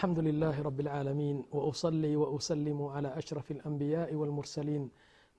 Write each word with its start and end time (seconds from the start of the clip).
الحمد 0.00 0.18
لله 0.18 0.62
رب 0.62 0.80
العالمين 0.80 1.44
وأصلي 1.52 2.16
وأسلم 2.16 2.82
على 2.84 3.08
أشرف 3.18 3.50
الأنبياء 3.50 4.14
والمرسلين 4.14 4.90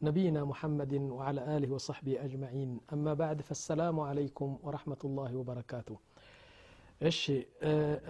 نبينا 0.01 0.43
محمد 0.45 0.93
وعلى 0.93 1.57
آله 1.57 1.69
وصحبه 1.73 2.25
أجمعين 2.25 2.79
أما 2.93 3.13
بعد 3.13 3.41
فالسلام 3.41 3.99
عليكم 3.99 4.49
ورحمة 4.65 5.01
الله 5.05 5.31
وبركاته 5.41 5.97
እሺ 7.09 7.23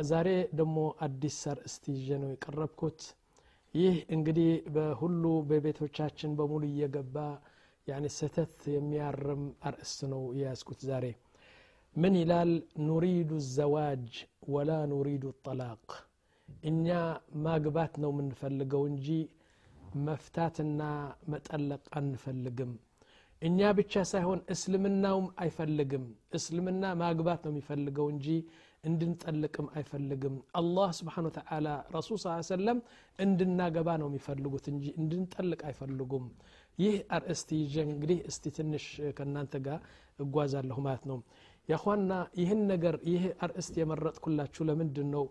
ዛሬ 0.09 0.27
ደግሞ 0.59 0.77
አዲስ 1.05 1.37
አርእስት 1.51 1.83
ይዤ 1.93 2.07
ነው 2.21 2.29
የቀረብኩት 2.33 2.99
ይህ 3.73 3.95
እንግዲህ 4.15 4.51
በሁሉ 4.75 5.23
በቤቶቻችን 5.49 6.31
በሙሉ 6.39 6.63
እየገባ 6.69 7.15
ያኒ 7.87 8.05
ስህተት 8.17 8.55
የሚያርም 8.75 9.43
አርእስት 9.69 9.99
ነው 10.13 10.21
የያዝኩት 10.39 10.79
ዛሬ 10.89 11.05
ምን 11.95 12.15
ይላል 12.21 12.53
ኑሪዱ 12.87 13.31
ዘዋጅ 13.57 14.07
ወላ 14.55 14.71
ኑሪዱ 14.93 15.25
ጠላቅ 15.47 15.83
እኛ 16.62 16.86
ማግባት 17.44 17.94
ነው 18.02 18.10
የምንፈልገው 18.12 18.82
እንጂ 18.90 19.08
መፍታትና 20.06 20.82
መጠለቅ 21.28 21.82
አንፈልግም። 21.98 22.72
እኛ 23.42 23.60
ብቻ 23.78 24.02
ሳይሆን 24.10 24.40
እስልምናውም 24.54 25.26
አይፈልግም። 25.42 26.04
እስልምና 26.34 26.84
ማግባት 27.00 27.40
ነው 27.44 27.52
የሚፈልገው 27.52 28.06
እንጂ 28.12 28.26
እንድንጠልቅም 28.84 29.66
አይፈልግም። 29.74 30.36
አላህ 30.54 30.88
ስብሓን 30.98 31.26
ወተላ 31.28 31.66
ረሱል 31.96 32.18
ስ 32.18 32.28
ሰለም 32.48 32.78
እንድናገባ 33.18 33.88
ነው 34.00 34.08
የሚፈልጉት 34.10 34.66
እንጂ 34.72 34.84
እንድንጠልቅ 35.00 35.60
አይፈልጉም። 35.68 36.24
ይህ 36.78 36.94
አርእስት 37.16 37.48
ይዤ 37.58 37.74
እንግዲህ 37.88 38.18
እስቲ 38.30 38.44
ትንሽ 38.56 38.86
ከእናንተ 39.18 39.54
ጋር 39.66 39.80
እጓዛለሁ 40.18 40.78
ማለት 40.86 41.04
ነው። 41.10 41.18
ያኳና 41.68 42.12
ይህን 42.40 42.60
ነገር 42.70 42.94
ይህ 43.10 43.24
አርእስት 43.44 43.74
የመረጥኩላችሁ 43.80 44.62
ለምንድን 44.68 45.10
ነው 45.14 45.24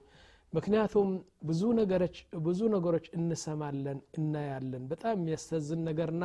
ምክንያቱም 0.53 1.09
ብዙ 1.43 1.61
ነገሮች 1.79 2.15
ብዙ 2.45 2.59
ነገሮች 2.73 3.05
እንሰማለን 3.17 3.99
እናያለን። 4.17 4.83
በጣም 4.91 5.15
የሚያስተዝን 5.19 5.81
ነገርና 5.89 6.23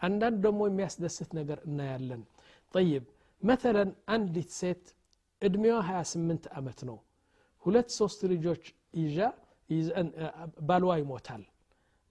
አንዳንድ 0.00 0.38
ደግሞ 0.46 0.60
የሚያስደስት 0.68 1.30
ነገር 1.38 1.58
እናያለን። 1.68 2.22
ጠይብ 2.74 3.04
መተለን 3.42 3.90
አንዲት 4.14 4.50
ሴት 4.60 4.84
እድሜዋ 5.42 5.76
28 5.88 6.48
ዓመት 6.58 6.80
ነው። 6.88 6.98
ሁለት 7.64 7.88
ሶስት 7.98 8.20
ልጆች 8.32 8.64
ይዣ 9.00 9.18
ባልዋ 10.68 10.92
ይሞታል። 11.00 11.42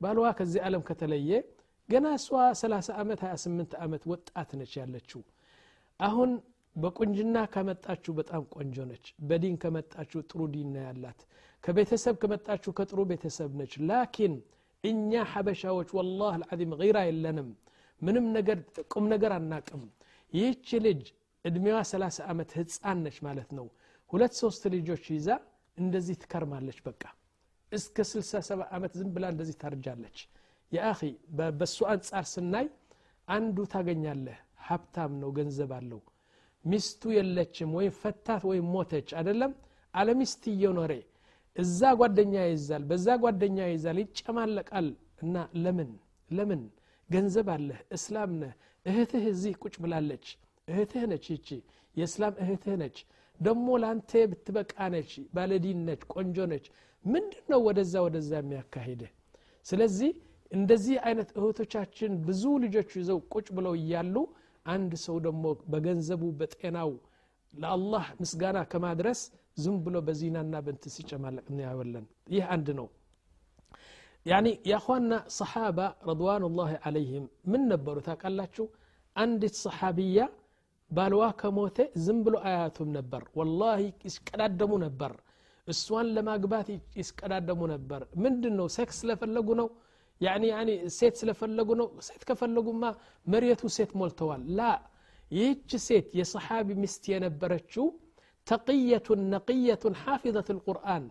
ባልዋ 0.02 0.26
ከዚህ 0.40 0.62
ዓለም 0.68 0.84
ከተለየ 0.90 1.32
ገና 1.90 2.08
እሷ 2.18 2.28
30 2.62 2.96
ዓመት 3.02 3.20
28 3.26 3.76
ዓመት 3.84 4.04
ወጣት 4.12 4.50
ነች 4.60 4.74
ያለችው። 4.82 5.22
አሁን 6.00 6.32
በቁንጅና 6.76 7.38
ከመጣችሁ 7.54 8.12
በጣም 8.20 8.42
ቆንጆ 8.56 8.78
ነች። 8.90 9.06
በዲን 9.30 9.56
ከመጣችሁ 9.64 10.20
ጥሩ 10.30 10.42
ዲን 10.54 10.74
ያላት 10.82 11.22
ከቤተሰብ 11.68 12.16
ከመጣችሁ 12.22 12.72
ከጥሩ 12.76 13.00
ቤተሰብ 13.10 13.50
ነች። 13.60 13.74
ላኪን 13.90 14.34
እኛ 14.84 15.12
ሐበሻዎች 15.32 15.90
ወላህ 15.98 16.30
አልዓዚም 16.38 16.74
ጊራ 16.82 16.98
የለንም። 17.08 17.50
ምንም 18.02 18.26
ነገር 18.38 18.58
ቁም 18.94 19.06
ነገር 19.14 19.32
አናቅም። 19.38 19.82
ይህች 20.34 20.70
ልጅ 20.86 21.02
እድሜዋ 21.46 21.78
30 21.90 22.20
ዓመት 22.28 22.50
ህፃን 22.58 23.00
ነች 23.06 23.18
ማለት 23.28 23.50
ነው። 23.58 23.68
ሁለት 24.10 24.34
ሶስት 24.42 24.64
ልጆች 24.76 25.04
ይዛ 25.16 25.30
እንደዚህ 25.78 26.16
ትከርማለች። 26.22 26.80
በቃ 26.88 27.04
እስከ 27.72 27.98
67 28.12 28.64
ዓመት 28.72 28.94
ዝም 29.00 29.10
ብላ 29.16 29.26
እንደዚህ 29.34 29.58
ታርጃለች። 29.64 30.18
የአኺ 30.72 31.02
በሱ 31.60 31.78
አንጻር 31.94 32.26
ስናይ 32.34 32.68
አንዱ 33.28 33.58
ታገኛለህ። 33.74 34.40
ሀብታም 34.68 35.14
ነው 35.22 35.30
ገንዘብ 35.38 35.72
አለው። 35.78 36.02
ሚስቱ 36.66 37.12
የለችም 37.16 37.70
ወይም 37.78 37.94
ፈታት 38.02 38.44
ወይም 38.50 38.66
ሞተች 38.74 39.10
አይደለም። 39.20 39.52
አለሚስት 39.94 40.44
እየኖረ 40.54 40.92
እዛ 41.58 41.80
ጓደኛ 42.00 42.36
ይይዛል 42.46 42.84
በዛ 42.90 43.08
ጓደኛ 43.24 43.58
ይይዛል 43.70 43.98
ይጨማለቃል። 44.04 44.88
እና 45.24 45.36
ለምን? 45.64 45.92
ለምን? 46.30 46.62
ገንዘብ 47.10 47.48
አለህ 47.54 47.80
እስላም 47.96 48.32
ነህ 48.42 48.54
እህትህ 48.86 49.24
እዚህ 49.32 49.54
ቁጭ 49.64 49.76
ብላለች 49.84 50.26
እህትህ 50.68 51.04
ነች 51.12 51.26
ይቺ 51.34 51.48
የእስላም 51.96 52.34
እህትህ 52.44 52.76
ነች። 52.82 52.98
ደሞ 53.40 53.68
ለአንተ 53.82 54.12
ብትበቃ 54.32 54.74
ነች 54.94 55.12
ባለዲን 55.36 55.80
ነች 55.88 56.02
ቆንጆ 56.14 56.38
ነች። 56.52 56.66
ምንድን 57.06 57.46
ነው 57.52 57.60
ወደዛ 57.68 57.94
ወደዛ 58.06 58.32
የሚያካሂድህ? 58.40 59.12
ስለዚህ 59.66 60.12
እንደዚህ 60.52 60.96
አይነት 61.08 61.30
እህቶቻችን 61.38 62.12
ብዙ 62.28 62.44
ልጆች 62.64 62.90
ይዘው 63.00 63.20
ቁጭ 63.34 63.48
ብለው 63.58 63.74
እያሉ 63.80 64.16
አንድ 64.66 64.92
ሰው 65.06 65.18
ደግሞ 65.26 65.44
በገንዘቡ 65.72 66.24
በጤናው 66.40 66.92
ለአላህ 67.54 68.06
ምስጋና 68.22 68.58
ከማድረስ 68.72 69.20
ዝም 69.57 69.77
ብሎ 69.85 69.97
በዚናና 70.07 70.55
በንት 70.67 70.85
ሲጨማለቅ 70.95 71.45
እናያወለን 71.53 72.05
ይህ 72.35 72.45
አንድ 72.55 72.69
ነው 72.79 72.87
ያኒ 74.27 74.49
የአኳና 74.71 75.13
ሰሓባ 75.39 75.79
ረድዋኑላህ 76.09 76.71
አለይህም 76.89 77.25
ምን 77.53 77.63
ነበሩ 77.73 77.97
ታውቃላችሁ 78.09 78.67
አንዲት 79.17 79.57
ሰሓቢያ 79.65 80.21
ባልዋ 80.91 81.25
ከሞተ 81.41 81.79
ዝም 82.05 82.19
ብሎ 82.27 82.37
አያቱም 82.49 82.89
ነበር 82.99 83.23
ወላሂ 83.39 83.83
ይስቀዳደሙ 84.09 84.73
ነበር 84.85 85.13
እሷን 85.67 86.09
ለማግባት 86.17 86.69
ይስቀዳደሙ 87.01 87.61
ነበር 87.75 88.03
ምንድን 88.25 88.55
ነው 88.61 88.67
ሴክስ 88.77 88.97
ስለፈለጉ 89.03 89.49
ነው 89.61 89.69
ያኒ 90.21 90.45
ያኒ 90.53 90.71
ሴት 90.97 91.15
ስለፈለጉ 91.21 91.71
ነው 91.81 91.87
ሴት 92.09 92.23
ከፈለጉማ 92.29 92.85
መሬቱ 93.27 93.71
ሴት 93.77 93.93
ሞልተዋል 94.01 94.43
ላ 94.59 94.71
ይህች 95.31 95.71
ሴት 95.87 96.09
የሰሓቢ 96.21 96.69
ሚስት 96.83 97.05
የነበረችው 97.13 97.87
تقية 98.54 99.08
نقية 99.36 99.84
حافظة 100.04 100.48
القرآن. 100.56 101.04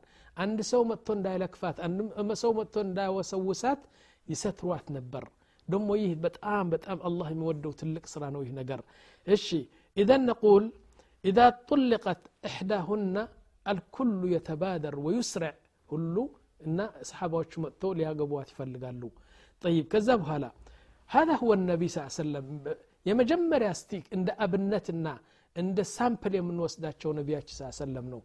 أن 0.43 0.63
سومة 0.73 0.99
تندا 1.07 1.33
لكفات 1.43 1.77
عند 1.85 2.01
أن 2.21 2.31
سومة 2.45 2.65
تندا 2.77 3.05
وسوسات 3.17 3.81
يسترواث 4.31 4.87
نبر. 4.97 5.25
دم 5.71 5.85
ويه 5.91 6.13
بتأم 6.25 6.67
بتأم 6.73 6.99
الله 7.09 7.29
مودو 7.41 7.71
تلك 7.81 8.05
سران 8.13 8.35
ويه 8.37 8.51
نقر. 8.59 8.81
إشي 9.35 9.63
إذا 10.03 10.17
نقول 10.31 10.65
إذا 11.29 11.47
طلقت 11.71 12.23
إحداهن 12.49 13.17
الكل 13.73 14.21
يتبادر 14.37 14.95
ويسرع. 15.05 15.55
كله 15.91 16.25
إن 16.67 16.79
أصحابه 17.05 17.39
شمتو 17.53 17.89
ليها 17.99 18.13
قبوات 18.21 18.49
فلقالو 18.57 19.11
طيب 19.65 19.85
كذب 19.93 20.21
هلا 20.31 20.51
هذا 21.17 21.35
هو 21.43 21.51
النبي 21.59 21.87
صلى 21.89 22.01
الله 22.01 22.13
عليه 22.13 22.23
وسلم. 22.23 22.47
يا 23.07 23.15
مجمر 23.21 23.63
يا 23.69 23.73
ستيك 23.81 24.05
عند 24.15 24.29
أبنتنا 24.45 25.15
እንደ 25.57 25.79
ሳምፕል 25.93 26.35
የምንወስዳቸው 26.37 27.11
ነቢያችን 27.19 27.57
ስ 27.59 27.71
ሰለም 27.79 28.07
ነው። 28.13 28.21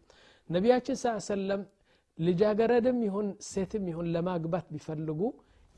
ነቢያችን 0.50 0.96
ስ 0.96 1.14
ሰለም 1.28 1.62
ልጃገረድም 2.18 2.98
ይሁን 3.06 3.28
ሴትም 3.50 3.84
ይሁን 3.90 4.08
ለማግባት 4.14 4.66
ቢፈልጉ 4.74 5.20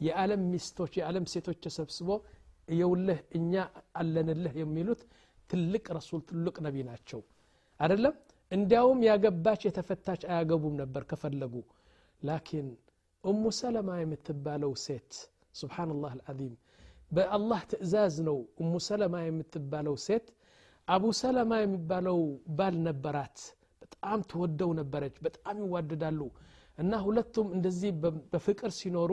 የዓለም 0.01 0.43
ሚስቶች 0.53 0.93
የዓለም 0.99 1.27
ሴቶች 1.33 1.59
ተሰብስቦ 1.67 2.09
የውልህ 2.73 3.21
እኛ 3.39 3.53
አለንልህ 3.97 4.55
የሚሉት 4.61 5.01
ትልቅ 5.51 5.85
ረሱል 5.97 6.21
ትልቅ 6.29 6.57
ነቢ 6.67 6.77
ናቸው። 6.89 7.21
አደለም 7.81 8.15
እንዲያውም 8.53 9.01
ያገባች 9.09 9.63
የተፈታች 9.69 10.23
አያገቡም 10.29 10.75
ነበር 10.83 11.03
ከፈለጉ። 11.11 11.55
ላኪን 12.23 12.69
እሙ 13.25 13.43
ሰለማ 13.59 13.91
የምትባለው 14.01 14.73
ሴት 14.85 15.13
ስብሓንላህ 15.61 16.13
አልዓዚም 16.17 16.55
በአላህ 17.11 17.61
ትእዛዝ 17.71 18.15
ነው 18.29 18.39
እሙ 18.63 18.73
ሰለማ 18.87 19.17
የምትባለው 19.25 19.97
ሴት 20.07 20.27
አቡ 20.89 21.05
ሰለማ 21.19 21.53
የሚባለው 21.61 22.19
ባል 22.57 22.75
ነበራት። 22.87 23.39
በጣም 23.83 24.19
ትወደው 24.31 24.71
ነበረች 24.81 25.15
በጣም 25.27 25.57
ይዋደዳሉ። 25.63 26.21
እና 26.79 26.93
ሁለቱም 27.05 27.49
እንደዚህ 27.57 27.91
በፍቅር 28.33 28.71
ሲኖሩ 28.79 29.13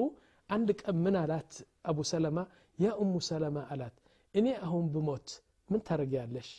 አንድ 0.49 0.69
ቀን 0.81 0.95
ምን 1.03 1.15
አላት? 1.21 1.51
አቡ 1.89 1.97
ሰለማ 2.11 2.37
ያ 2.79 2.89
እሙ 3.03 3.13
ሰለማ 3.29 3.57
አላት። 3.73 3.95
እኔ 4.35 4.47
አሁን 4.65 4.85
ብሞት 4.93 5.27
ምን 5.69 5.81
ታደርጊያለሽ? 5.87 6.49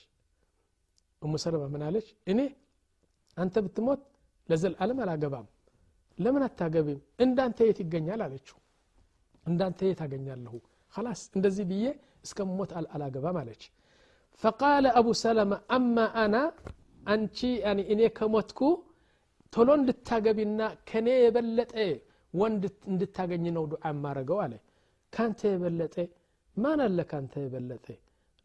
እሙ 1.23 1.33
ሰለማ 1.45 1.65
ምን 1.75 1.83
አለች? 1.89 2.09
እኔ 2.27 2.41
አንተ 3.37 3.55
ብትሞት 3.65 4.01
ለዘል 4.49 4.73
ለዘላለም 4.73 4.99
አላገባም። 5.05 5.47
ለምን 6.19 6.43
አታገቢም? 6.47 7.01
እንዳንተ 7.19 7.59
የት 7.69 7.79
ይገኛል? 7.85 8.21
አለችው። 8.27 8.59
እንዳንተ 9.47 9.81
የት 9.89 10.01
አገኛለሁ? 10.05 10.55
ላስ 10.95 11.21
እንደዚህ 11.37 11.65
ብዬ 11.71 11.85
እስከ 12.25 12.39
ሞት 12.51 12.71
አላገባም 12.95 13.37
አለች። 13.43 13.63
فقال 14.43 14.87
أبو 14.87 15.13
سلمة 15.13 15.61
أما 15.71 16.25
أنا 16.25 16.53
أنتي 17.09 17.57
يعني 17.57 17.93
إني 17.93 18.09
كمتكو 18.09 18.83
تلون 19.53 19.81
دتاجبنا 19.87 20.67
كني 20.89 21.15
يبلت 21.25 21.71
إيه 21.75 21.97
وان 22.39 22.53
دتاجني 23.01 23.51
نود 23.51 23.73
عمارة 23.85 24.23
جواله 24.23 24.59
كان 25.15 25.31
تبلت 25.37 25.99
إيه 25.99 26.11
ما 26.63 26.77
نل 26.77 27.03
كان 27.11 27.25
تبلت 27.35 27.91
إيه. 27.91 28.01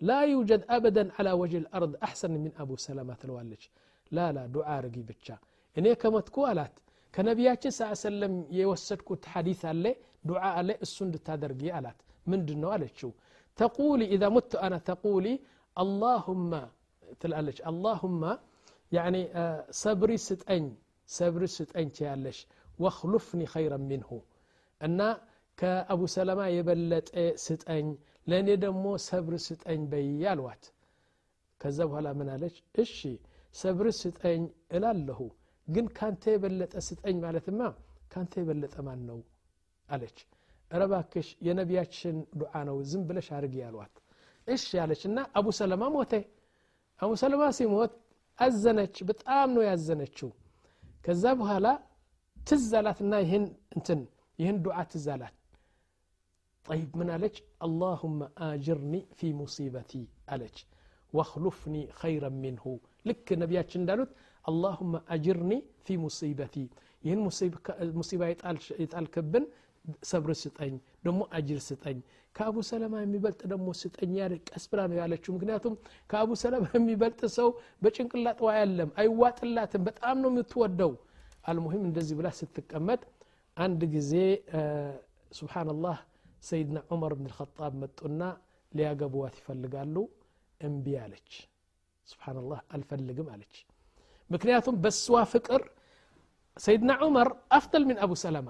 لا 0.07 0.19
يوجد 0.33 0.61
أبدا 0.69 1.03
على 1.17 1.31
وجه 1.41 1.57
الأرض 1.63 1.91
أحسن 2.07 2.31
من 2.43 2.51
أبو 2.63 2.75
سلمة 2.87 3.17
الوالج 3.25 3.61
لا 4.11 4.31
لا 4.35 4.43
دعاء 4.55 4.79
رجي 4.85 5.01
بتشا 5.09 5.37
إني 5.77 5.95
كمتكو 6.01 6.41
ألات 6.51 6.75
كنبياتي 7.15 7.69
صلى 7.71 7.85
الله 7.85 7.97
عليه 7.97 8.07
وسلم 8.09 8.33
يوسدكو 8.59 9.13
تحديث 9.25 9.61
عليه 9.71 9.95
دعاء 10.29 10.53
عليه 10.59 10.77
السند 10.85 11.15
تادرقي 11.27 11.69
ألات 11.79 11.99
من 12.29 12.39
دنو 12.47 12.71
تقولي 13.61 14.05
إذا 14.15 14.27
مت 14.35 14.55
أنا 14.55 14.77
تقولي 14.77 15.39
አላሁማ 15.76 16.52
ትላለች 17.22 17.58
አላሁማ 17.70 18.22
ያኒ 18.92 19.16
ሰብሪ 19.82 20.12
ስጠኝ 20.26 20.64
ሰብሪ 21.08 21.44
ስጠኝ 21.56 21.88
ትያለሽ 21.96 22.38
ወክሉፍኒ 22.78 23.42
ኸይረ 23.52 23.74
ምንሁ 23.82 24.10
እና 24.80 25.00
ከአቡ 25.58 26.00
ሰለማ 26.14 26.40
የበለጠ 26.56 27.10
ስጠኝ 27.44 27.86
ለእኔ 28.26 28.48
ደግሞ 28.64 28.84
ሰብር 29.08 29.34
ስጠኝ 29.46 29.80
በይ 29.92 30.08
አልዋት 30.32 30.64
ከዛ 31.60 31.78
በኋላ 31.88 32.08
ምን 32.18 32.28
አለች 32.34 32.56
እሺ 32.82 32.96
ሰብር 33.54 33.86
ስጠኝ 34.00 34.42
እላለሁ 34.76 35.20
ግን 35.68 35.86
ካንተ 35.98 36.24
የበለጠ 36.34 36.74
ስጠኝ 36.88 37.16
ማለትማ 37.24 37.60
ካንተ 38.12 38.32
የበለጠ 38.42 38.76
ማን 38.86 39.02
ነው 39.10 39.18
አለች 39.88 40.18
ረባክሽ 40.70 41.28
የነቢያችን 41.46 42.16
ዱዓ 42.40 42.54
ነው 42.68 42.76
ዝም 42.90 43.02
ብለሽ 43.08 43.28
አድርጊ 43.36 43.56
ያሏት 43.64 43.94
እሺ 44.47 44.65
ያለች 44.79 45.01
እና 45.09 45.17
አቡ 45.39 45.47
ሰለማ 45.59 45.83
ሞተ 45.95 46.13
አቡ 46.99 47.11
ሰለማ 47.21 47.43
ሲሞት 47.59 47.93
አዘነች 48.39 48.95
በጣም 49.09 49.47
ነው 49.55 49.63
ያዘነችው 49.69 50.29
ከዛ 51.05 51.23
በኋላ 51.41 51.67
ትዛላትና 52.37 53.13
يهن 53.23 53.43
انتن. 53.75 53.99
يهن 54.41 54.57
ዱዓ 54.65 54.77
ትዛላት 54.91 55.35
طيب 56.65 56.89
من 56.99 57.07
قالك 57.13 57.35
اللهم 57.67 58.19
آجرني 58.51 59.01
في 59.17 59.27
مصيبتي 59.41 60.03
قالك 60.29 60.57
واخلفني 61.15 61.83
خيرا 62.01 62.29
منه. 62.45 62.65
لك 63.07 63.27
نبيات 63.41 63.67
شندالوت 63.73 64.11
اللهم 64.49 64.93
آجرني 65.15 65.57
في 65.85 65.93
مصيبتي. 66.05 66.65
ين 67.09 67.19
مصيبة 67.27 67.57
مصيبة 67.99 68.25
يتقال 68.31 68.57
يتقال 68.83 69.05
كبن 69.15 69.43
ሰብር 70.09 70.31
ስጠኝ 70.41 70.73
ደግሞ 71.05 71.21
አጅር 71.37 71.59
ስጠኝ 71.67 71.97
ከአቡ 72.35 72.57
ሰለማ 72.69 72.95
የሚበልጥ 73.03 73.41
ደግሞ 73.51 73.67
ስጠኝ 73.81 74.11
ያለ 74.19 74.33
ቀስ 74.49 74.65
ብላ 74.71 74.81
ነው 74.91 74.97
ያለችው 75.01 75.31
ምክንያቱም 75.37 75.75
ከአቡ 76.09 76.29
ሰለማ 76.41 76.65
የሚበልጥ 76.77 77.21
ሰው 77.37 77.47
በጭንቅላጥዋ 77.83 78.49
ያለም 78.59 78.89
አይዋጥላትም 79.01 79.83
በጣም 79.89 80.17
ነው 80.23 80.31
የምትወደው 80.33 80.91
አልሙሂም 81.51 81.83
እንደዚህ 81.89 82.15
ብላ 82.19 82.29
ስትቀመጥ 82.39 83.01
አንድ 83.57 83.81
ጊዜ 83.95 84.13
ስብናላህ 85.31 85.97
ሰይድና 86.49 86.77
ዑመር 86.93 87.13
ብን 87.17 87.27
ልኸጣብ 87.29 87.73
መጡና 87.83 88.21
ሊያገቡዋት 88.71 89.35
ይፈልጋሉ 89.41 89.95
እምቢ 90.61 90.85
አለች 91.03 91.31
ስብናላህ 92.07 92.59
አልፈልግም 92.75 93.27
አለች 93.33 93.55
ምክንያቱም 94.29 94.75
በስዋ 94.83 95.17
ፍቅር 95.33 95.61
ሰይድና 96.57 96.91
ዑመር 97.05 97.29
አፍጠል 97.57 97.83
ምን 97.89 97.97
አቡ 98.05 98.13
ሰለማ 98.23 98.49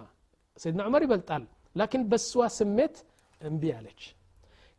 ሰይድና 0.57 0.81
ዑመር 0.87 1.01
ይበልጣል። 1.05 1.43
ላኪን 1.75 2.03
በስዋ 2.11 2.43
ስሜት 2.57 2.95
እምቢ 3.41 3.63
አለች። 3.77 4.01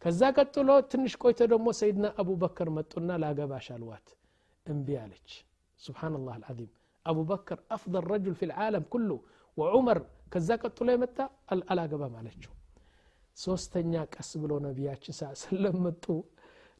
ከዛ 0.03 0.21
ቀጥሎ 0.37 0.69
ትንሽ 0.91 1.13
ቆይቶ 1.23 1.41
ደግሞ 1.53 1.69
ሰይድና 1.81 2.07
አቡበከር 2.21 2.69
መጡና 2.77 3.11
ላገባሽ 3.23 3.67
አልዋት 3.77 4.09
እምቢ 4.67 4.89
አለች። 5.03 5.31
ስብሓንላህ 5.81 6.35
አልዓዚም። 6.39 6.71
አቡበከር 7.07 7.59
አፍضል 7.75 8.05
ረጁል 8.13 8.35
ፊ 8.39 8.49
ልዓለም 8.51 8.85
ኩሉ 8.93 9.11
ወዑመር 9.59 9.99
ከዛ 10.33 10.49
ቀጥሎ 10.63 10.89
የመጣ 10.95 11.19
አላገባም 11.71 12.15
አለችው። 12.21 12.53
ሶስተኛ 13.37 13.95
ቀስ 14.15 14.31
ብሎ 14.43 14.53
ነቢያችን 14.67 15.15
ሰለም 15.43 15.77
መጡ። 15.85 16.05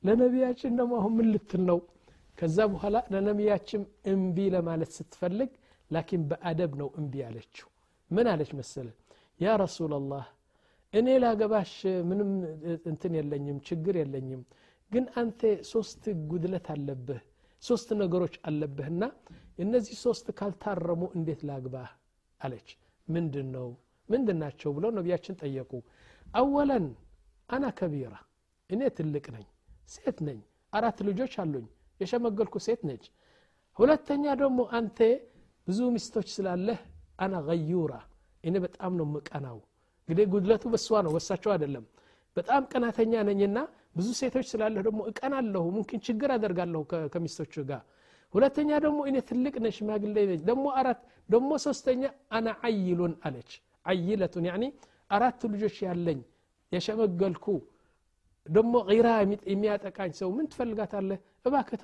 ለነቢያችን 0.03 0.77
ደግሞ 0.79 0.93
አሁን 1.01 1.13
ምን 1.19 1.29
ልትል 1.33 1.63
ነው? 1.71 1.79
ከዛ 2.39 2.59
በኋላ 2.73 2.97
ለነቢያችን 3.13 3.83
እምቢ 4.13 4.39
ለማለት 4.55 4.91
ስትፈልግ 4.99 5.51
ላኪን 5.91 6.23
በአደብ 6.31 6.73
ነው 6.81 6.89
እምቢ 6.99 7.15
አለችው 7.29 7.69
ምን 8.11 8.27
አለች 8.33 8.51
መሰለ 8.59 8.89
ያ 9.41 9.57
ረሱላላህ 9.63 10.25
እኔ 10.93 11.09
ላገባሽ 11.23 11.73
ምንም 12.11 12.31
እንትን 12.91 13.13
የለኝም 13.19 13.59
ችግር 13.69 13.95
የለኝም 14.01 14.43
ግን 14.93 15.05
አንተ 15.21 15.41
ሶስት 15.71 16.03
ጉድለት 16.31 16.69
አለብህ 16.75 17.21
ሶስት 17.63 17.89
ነገሮች 18.01 18.35
አለብህና 18.49 19.03
እነዚህ 19.59 19.97
ሶስት 20.05 20.27
ካልታረሙ 20.39 21.03
እንዴት 21.17 21.41
ላግባህ 21.49 21.89
አለች። 22.41 22.69
ምንድን 23.09 23.49
ነው 23.57 23.69
ምንድን 24.09 24.39
ናቸው 24.43 24.71
ብለው 24.77 24.91
ነቢያችን 24.99 25.39
ጠየቁ። 25.41 25.71
አወለን 26.35 26.87
አና 27.49 27.65
ከቢራ 27.79 28.15
እኔ 28.71 28.81
ትልቅ 28.97 29.27
ነኝ 29.35 29.47
ሴት 29.95 30.19
ነኝ 30.29 30.39
አራት 30.73 30.99
ልጆች 31.09 31.35
አሉኝ 31.43 31.67
የሸመገልኩ 32.01 32.55
ሴት 32.67 32.81
ነች። 32.89 33.05
ሁለተኛ 33.77 34.25
ደግሞ 34.43 34.61
አንተ 34.79 34.99
ብዙ 35.67 35.81
ሚስቶች 35.95 36.29
ስላለህ 36.37 36.79
አና 37.19 37.35
ገዩራ 37.49 37.93
እኔ 38.45 38.55
በጣም 38.65 38.93
ነው 38.99 39.07
ምቀናው 39.15 39.59
እንግዲህ 40.09 40.27
ጉድለቱ 40.33 40.65
በሷ 40.73 40.89
ነው 41.07 41.13
በሳቸው 41.17 41.51
አይደለም። 41.55 41.85
በጣም 42.37 42.63
ቀናተኛ 42.73 43.13
ነኝና 43.29 43.59
ብዙ 43.97 44.09
ሴቶች 44.21 44.47
ስላለህ 44.53 44.83
ደግሞ 44.87 45.01
እቀናለሁ 45.11 45.63
ሙምኪን 45.69 46.01
ችግር 46.07 46.31
አደርጋለሁ 46.35 46.81
ከሚስቶች 47.15 47.55
ጋር። 47.71 47.83
ሁለተኛ 48.35 48.71
ደግሞ 48.85 48.99
እኔ 49.11 49.17
ትልቅ 49.29 49.55
ነ 49.59 49.69
ሽማግሌ 49.77 50.17
ነች 50.31 50.43
ደግሞ 50.49 50.65
አራት 50.81 51.01
ደግሞ 51.29 51.51
ሶስተኛ 51.67 52.03
አና 52.31 52.49
አይሉን 52.69 53.15
አለች። 53.27 53.51
አይለቱን 53.87 54.47
ያኒ 54.51 54.65
አራት 55.11 55.43
ልጆች 55.53 55.77
ያለኝ 55.87 56.19
የሸመገልኩ 56.73 57.47
ደግሞ 58.47 58.75
ራ 59.01 59.09
የሚያጠቃኝ 59.53 60.13
ሰው 60.21 60.29
ምን 60.37 60.47
ትፈልጋታለህ? 60.53 61.19
እባክህ 61.47 61.83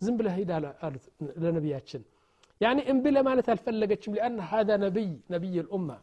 ዝም 0.00 0.14
ብለህ 0.18 0.34
ሂድ 0.38 0.50
አሉት 0.84 1.04
ለነቢያችን 1.42 2.02
يعني 2.64 2.90
انبي 2.90 3.10
لما 3.10 3.32
الفلقتش 3.32 4.08
لأن 4.16 4.40
هذا 4.40 4.74
نبي 4.76 5.10
نبي 5.34 5.60
الأمة. 5.64 5.98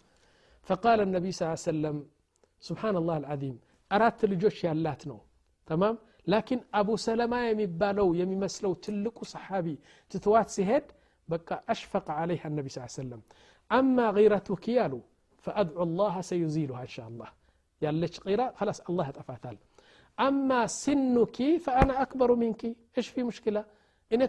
فقال 0.67 1.01
النبي 1.01 1.31
صلى 1.31 1.45
الله 1.45 1.59
عليه 1.59 1.71
وسلم 1.71 1.97
سبحان 2.69 2.95
الله 3.01 3.17
العظيم 3.17 3.59
أردت 3.95 4.25
لجوش 4.25 4.63
يالاتنو 4.63 5.19
تمام؟ 5.65 5.97
لكن 6.27 6.59
أبو 6.73 6.95
سلمة 7.07 7.39
يمبالو 7.49 8.13
يمسلو 8.13 8.73
تلقو 8.73 9.23
صحابي 9.33 9.75
تتوات 10.09 10.49
سهد 10.57 10.83
بقى 11.27 11.63
أشفق 11.69 12.11
عليها 12.19 12.45
النبي 12.51 12.69
صلى 12.69 12.79
الله 12.81 12.93
عليه 12.95 13.01
وسلم. 13.07 13.21
أما 13.79 14.09
غيرتك 14.09 14.67
يالو 14.77 15.01
فأدعو 15.43 15.83
الله 15.83 16.21
سيزيلها 16.21 16.81
إن 16.81 16.87
شاء 16.87 17.07
الله. 17.11 17.29
يالش 17.81 18.19
غيرة 18.27 18.53
خلاص 18.59 18.79
الله 18.89 19.05
يتفاتل 19.09 19.57
أما 20.19 20.67
سنك 20.67 21.37
فأنا 21.65 22.01
أكبر 22.01 22.35
منك. 22.35 22.61
إيش 22.97 23.07
في 23.07 23.23
مشكلة؟ 23.23 23.65
إن 24.13 24.21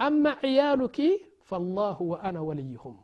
أما 0.00 0.30
عيالك 0.30 1.02
فالله 1.42 2.02
وأنا 2.02 2.40
وليهم. 2.40 2.96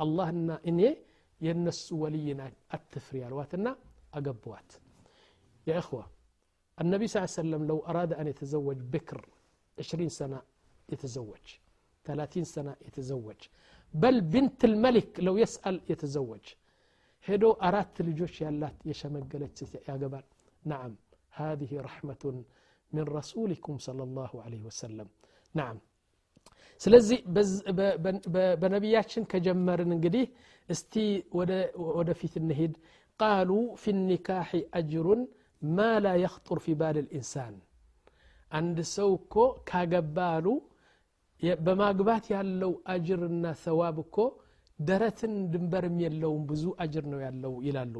الله 0.00 0.28
إن 0.28 0.50
إني 0.50 0.98
ينس 1.40 1.92
ولينا 1.92 2.52
التفري 2.74 3.26
الواتنا 3.26 3.76
أقبوات. 4.14 4.72
يا 5.66 5.78
إخوة 5.78 6.06
النبي 6.80 7.06
صلى 7.06 7.20
الله 7.22 7.34
عليه 7.38 7.48
وسلم 7.48 7.62
لو 7.70 7.78
أراد 7.78 8.12
أن 8.12 8.26
يتزوج 8.26 8.76
بكر 8.76 9.28
عشرين 9.78 10.08
سنة 10.08 10.42
يتزوج 10.88 11.46
ثلاثين 12.04 12.44
سنة 12.44 12.76
يتزوج. 12.86 13.40
بل 13.94 14.20
بنت 14.20 14.64
الملك 14.64 15.20
لو 15.20 15.36
يسأل 15.36 15.80
يتزوج. 15.88 16.40
هدو 17.24 17.52
أرات 17.52 18.02
لجوش 18.02 18.40
يالات 18.40 18.86
يشمقلت 18.86 19.88
يا 19.88 19.94
قبل. 19.94 20.22
نعم 20.64 20.96
هذه 21.30 21.80
رحمة 21.80 22.44
من 22.92 23.02
رسولكم 23.02 23.78
صلى 23.78 24.02
الله 24.02 24.42
عليه 24.42 24.62
وسلم. 24.62 25.08
نعم. 25.54 25.78
ስለዚህ 26.81 27.19
በነቢያችን 28.61 29.23
ከጀመርን 29.31 29.91
እንግዲህ 29.97 30.25
እስቲ 30.69 30.93
ወደፊት 31.97 32.33
እንሄድ 32.41 32.73
ቃሉ 33.19 33.51
ፊ 33.81 33.93
ኒካሒ 34.07 34.51
አጅሩን 34.79 35.21
ማ 35.61 35.85
ላ 36.05 36.15
የኽጡር 36.23 36.59
ፊ 36.65 36.75
ባል 36.81 36.97
ልኢንሳን 36.99 37.55
አንድ 38.51 38.77
ሰው 38.95 39.09
እኮ 39.19 39.35
ካገባ 39.69 40.17
አሉ 40.35 40.47
በማግባት 41.65 42.25
ያለው 42.35 42.71
አጅርና 42.93 43.45
ሰዋብ 43.63 43.95
እኮ 44.03 44.17
ደረትን 44.79 45.33
ድንበርም 45.51 45.97
የለውም 46.03 46.43
ብዙ 46.51 46.63
አጅር 46.83 47.05
ነው 47.13 47.19
ያለው 47.25 47.53
ይላሉ 47.67 47.95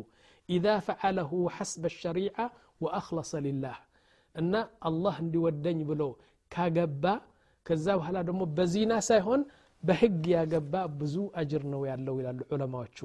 ኢዛ 0.49 0.65
ፈዓለሁ 0.87 1.29
ሐስበ 1.55 1.91
ሸሪዓ 1.99 2.37
ወአክለሰ 2.83 3.31
ሊላህ 3.45 3.77
እና 4.35 4.53
አላህ 4.89 5.15
እንዲወደኝ 5.23 5.79
ብሎ 5.89 6.01
ካገባ 6.51 7.05
ከዛ 7.67 7.85
በኋላ 7.99 8.17
ደግሞ 8.29 8.41
በዚና 8.57 8.93
ሳይሆን 9.09 9.41
በህግ 9.87 10.23
ያገባ 10.35 10.73
ብዙ 10.99 11.15
አጅር 11.41 11.63
ነው 11.73 11.81
ያለው 11.91 12.15
ይላሉ 12.21 12.39
ዑለማዎቹ 12.55 12.99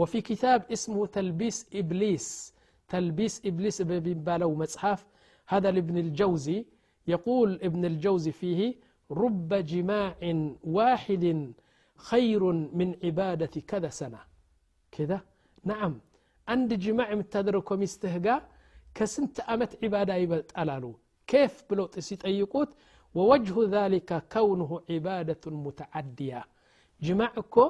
وفي 0.00 0.18
كتاب 0.30 0.60
اسمه 0.74 1.00
تلبيس 1.16 1.58
إبليس 1.80 2.26
تلبيس 2.92 3.34
إبليس 3.48 3.76
بيبالو 3.82 4.50
مصحف 4.62 5.00
هذا 5.52 5.68
لابن 5.76 5.96
الجوزي 6.04 6.58
يقول 7.14 7.50
ابن 7.68 7.82
الجوزي 7.90 8.32
فيه 8.40 8.60
رب 9.22 9.50
جماع 9.72 10.14
واحد 10.78 11.24
خير 12.08 12.42
من 12.78 12.88
عبادة 13.04 13.54
كذا 13.70 13.90
سنة 14.00 14.20
كذا 14.94 15.18
نعم 15.70 15.94
عند 16.52 16.70
جماع 16.84 17.08
متدركم 17.20 17.78
يستهقى 17.86 18.36
كسنت 18.96 19.36
أمت 19.52 19.72
عبادة 19.82 20.14
يبلت 20.22 20.50
ألالو 20.60 20.92
كيف 21.30 21.52
بلو 21.68 21.84
تسيطيقوت 21.96 22.70
ووجه 23.17 23.55
ذلك 23.77 24.09
كونه 24.33 24.71
عبادة 24.89 25.43
متعدية. 25.65 26.41
جماعكو 27.05 27.65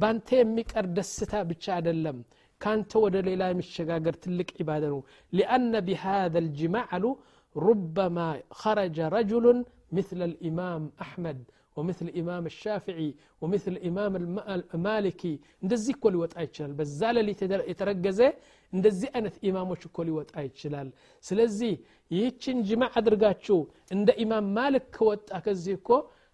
بانت 0.00 0.28
يميقر 0.32 0.84
دستا 0.96 1.40
بچا 1.48 1.80
دلم. 1.86 2.18
كانت 2.62 2.96
ود 2.96 3.16
ليلا 3.16 3.52
مشغاغر 3.60 4.14
تلك 4.24 4.50
عبادة 4.60 5.02
لأن 5.38 5.72
بهذا 5.86 6.38
الجماع 6.44 6.88
ربما 7.68 8.28
خرج 8.62 8.96
رجل 9.16 9.46
مثل 9.96 10.18
الإمام 10.30 10.82
أحمد 11.04 11.38
ومثل 11.77 12.07
إمام 12.21 12.43
الشافعي 12.51 13.09
ومثل 13.41 13.73
إمام 13.89 14.13
المالكي 14.55 15.33
እንደዚህ 15.63 15.91
እኮ 15.97 16.05
ሊወጣ 16.13 16.35
ይችላል 16.47 16.71
በዛ 16.79 16.99
ሌሊት 17.17 17.39
የተረገዘ 17.71 18.19
እንደዚህ 18.73 19.07
አይነት 19.17 19.35
ኢማሞች 19.49 19.81
እኮ 19.89 19.97
ሊወጣ 20.09 20.33
ይችላል 20.47 20.87
ስለዚህ 21.23 21.73
ይህችን 22.15 22.57
ጅማዕ 22.69 22.91
አድርጋችሁ 23.01 23.59
እንደ 23.95 24.09
ኢማም 24.23 24.45
ማልክ 24.57 24.85
ከወጣ 24.97 25.29
ከዚህ 25.45 25.75
እኮ 25.81 25.89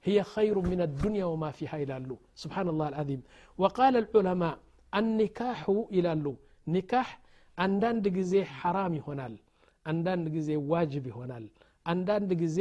هي 0.05 0.17
خير 0.35 0.55
من 0.71 0.79
الدنيا 0.87 1.25
وما 1.33 1.49
فيها 1.57 1.77
ይላሉ 1.83 2.09
سبحان 2.43 2.67
الله 2.73 2.87
العظيم 2.93 3.21
وقال 3.61 3.93
العلماء 4.03 4.55
النكاح 4.99 5.59
ይላሉ 5.97 6.25
ኒካህ 6.75 7.09
አንዳንድ 7.57 8.05
ጊዜ 8.17 8.33
ሐራም 8.59 8.93
ይሆናል 8.99 9.33
አንዳንድ 9.85 10.25
ጊዜ 10.37 10.49
ዋጅብ 10.71 11.03
ይሆናል 11.11 11.45
አንዳንድ 11.85 12.29
ጊዜ 12.43 12.59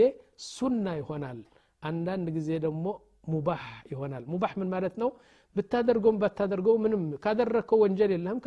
ሱና 0.55 0.87
ይሆናል 1.01 1.39
አንዳንድ 1.83 2.27
ጊዜ 2.37 2.51
ደግሞ 2.65 2.87
ሙባህ 3.29 3.63
ይሆናል 3.93 4.25
ሙባህ 4.33 4.53
ምን 4.61 4.69
ማለት 4.75 4.95
ነው 5.03 5.11
ብታደርገውም 5.57 6.19
ባታደርገው 6.23 6.75
ምንም 6.85 7.03
ካደረግከው 7.25 7.79
ወንጀል 7.85 8.11
የለህም 8.15 8.39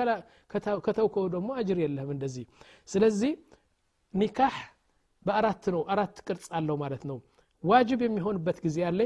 ከተውከው 0.86 1.25
ደግሞ 1.36 1.50
አጅር 1.60 1.77
የለህም 1.84 2.12
እንደዚህ 2.15 2.46
ስለዚህ 2.88 3.32
ኒካህ 4.13 4.58
በአራት 5.25 5.63
ነው 5.75 5.82
አራት 5.94 6.18
ቅርጽ 6.27 6.48
አለው 6.58 6.75
ማለት 6.84 7.03
ነው 7.10 7.18
ዋጅብ 7.63 8.01
የሚሆንበት 8.06 8.60
ጊዜ 8.65 8.77
አለ 8.89 9.01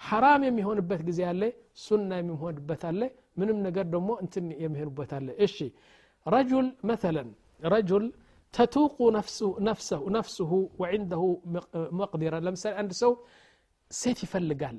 ሐራም 0.00 0.42
የሚሆንበት 0.46 1.00
ጊዜ 1.08 1.20
አለ 1.30 1.42
ሱና 1.84 2.10
የሚሆንበት 2.20 2.82
አለ 2.90 3.00
ምንም 3.40 3.58
ነገር 3.66 3.86
ደግሞ 3.94 4.10
እንትን 4.24 4.46
የሚሆንበት 4.64 5.10
አለ 5.18 5.28
እሺ 5.46 5.56
ረጁል 6.26 6.68
መተለን 6.90 7.28
ረጁል 7.68 8.04
ተቱቁ 8.54 8.96
ነፍሰሁ 9.66 10.02
ነፍስሁ 10.16 10.50
ወዕንደሁ 10.82 11.24
መቅዲራ 12.00 12.36
ለምሳሌ 12.46 12.74
አንድ 12.82 12.92
ሰው 13.02 13.12
ሴት 13.91 14.19
ይፈልጋል 14.25 14.77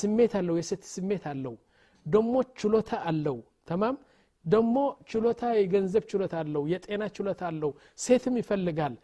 ስሜት 0.00 0.32
አለው 0.40 0.54
የሴት 0.60 0.82
ስሜት 0.94 1.24
አለው 1.32 1.54
ደሞ 2.06 2.34
ችሎታ 2.60 2.90
አለው 3.10 3.38
ተማም 3.68 3.96
ደሞ 4.44 4.76
ችሎታ 5.10 5.42
የገንዘብ 5.58 6.04
ችሎታ 6.10 6.34
አለው 6.42 6.62
የጤና 6.72 7.04
ችሎታ 7.16 7.42
አለው 7.50 7.70
ሴትም 7.98 8.36
ይፈልጋል 8.42 8.94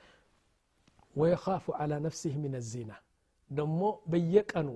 ወየኻፉ 1.17 1.75
አላ 1.83 1.93
ነፍሲህ 2.07 2.35
ምን 2.45 2.55
ዚና 2.71 2.93
ደሞ 3.51 3.81
በየቀኑ 4.13 4.69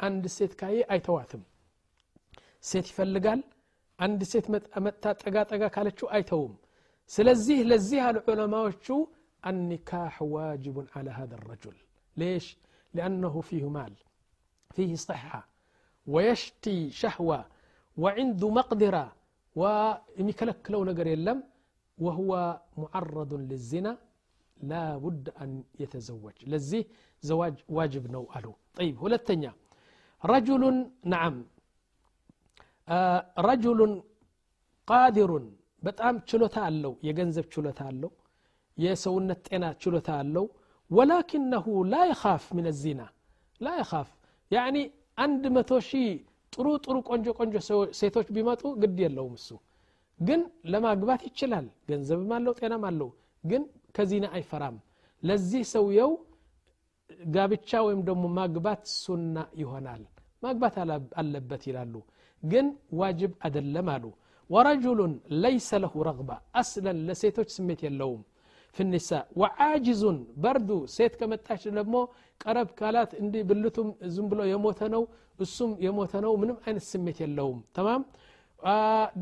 አንድ 0.00 0.24
ሴት 0.36 0.52
ካየ 0.60 0.78
አይተዋትም 0.94 1.42
ሴት 2.70 2.86
ይፈልጋል 2.92 3.40
አንድ 3.98 4.20
ሴት 4.32 4.46
መጥታ 4.86 5.12
ጠጋ 5.22 5.36
ጠጋ 5.52 5.64
ካለችው 5.74 6.08
አይተውም 6.16 6.54
ስለዚህ 7.10 7.58
ለዚህ 7.70 8.00
አሉ 8.06 8.16
ዑለማዎቹ 8.30 8.86
አኒካህ 9.42 10.16
ዋጅቡን 10.34 10.86
አላ 10.98 11.08
ሀ 11.18 11.26
ረጁል 11.44 11.76
ሌሽ 12.16 12.46
لأنه 12.93 13.33
فيه 13.49 13.63
مال 13.77 13.93
فيه 14.75 14.91
صحة 15.09 15.41
ويشتي 16.13 16.77
شهوة 17.01 17.39
وعنده 17.97 18.47
مقدرة 18.59 19.05
ويمكلكلو 19.61 20.79
نقر 20.89 21.07
يلم 21.13 21.39
وهو 22.05 22.31
معرض 22.83 23.31
للزنا 23.33 23.93
لا 24.71 24.83
بد 25.05 25.25
أن 25.41 25.49
يتزوج 25.81 26.37
لزيه 26.51 26.85
زواج 27.29 27.55
واجب 27.77 28.03
نو 28.13 28.23
ألو 28.35 28.53
طيب 28.77 28.95
هلتنيا 29.03 29.53
رجل 30.33 30.63
نعم 31.13 31.35
آه 32.89 33.19
رجل 33.49 33.79
قادر 34.91 35.31
በጣም 35.87 36.15
ችሎታ 36.29 36.57
አለው 36.69 36.93
የገንዘብ 37.07 37.45
ችሎታ 37.53 37.79
አለው 37.91 38.11
የሰውነት 38.83 39.39
ጤና 39.47 39.65
ችሎታ 39.83 40.09
አለው 40.21 40.45
ወላኪነሁ 40.90 41.64
ላ 41.86 41.96
ይኻፍ 42.08 42.44
ምን 42.56 42.66
ዚና። 42.80 43.00
ላ 43.60 43.74
ይኻፍ 43.78 44.08
ያኒ 44.50 44.76
አንድ 45.18 45.44
መቶ 45.56 45.70
ሺህ 45.88 46.08
ጥሩ 46.52 46.66
ጥሩ 46.84 46.96
ቆንጆ 47.08 47.26
ቆንጆ 47.38 47.54
ሴቶች 47.98 48.28
ቢመጡ 48.36 48.62
ግድ 48.82 48.98
የለውም 49.04 49.34
እሱ። 49.38 49.48
ግን 50.20 50.40
ለማግባት 50.72 51.22
ይችላል። 51.28 51.66
ገንዘብም 51.88 52.30
አለው 52.36 52.52
ጤናም 52.60 52.84
አለው። 52.90 53.10
ግን 53.44 53.62
ከዚና 53.96 54.26
አይፈራም። 54.36 54.76
ለዚህ 55.22 55.62
ሰውየው 55.72 56.12
ጋብቻ 57.34 57.70
ወይም 57.86 58.00
ደግሞ 58.08 58.24
ማግባት 58.38 58.82
ሱና 58.96 59.36
ይሆናል። 59.60 60.02
ማግባት 60.42 60.74
አለበት 61.20 61.62
ይላሉ። 61.68 61.94
ግን 62.42 62.66
ዋጅብ 63.00 63.32
አደለም 63.46 63.88
አሉ። 63.94 64.04
ወረጁሉን 64.50 65.12
ለይሰ 65.42 65.70
ለሁ 65.82 65.94
ረግባ። 66.08 66.30
አስለን 66.60 66.98
ለሴቶች 67.06 67.48
ስሜት 67.56 67.80
የለውም 67.86 68.20
ፍኒሳ 68.77 69.09
ወዓጅዙን 69.41 70.17
በርዱ 70.43 70.69
ሴት 70.95 71.13
ከመጣች 71.19 71.63
ደግሞ 71.79 71.95
ቀረብ 72.43 72.69
ካላት 72.79 73.13
እንዲህ 73.21 73.43
ብልቱም 73.51 73.89
ዝም 74.15 74.27
ብሎ 74.33 74.41
የሞተ 74.53 74.81
ነው 74.95 75.03
እሱም 75.45 75.71
የሞተ 75.85 76.13
ነው 76.25 76.33
ምንም 76.41 76.57
አይነት 76.65 76.85
ስሜት 76.93 77.19
የለውም 77.25 77.61
ተማም 77.77 78.03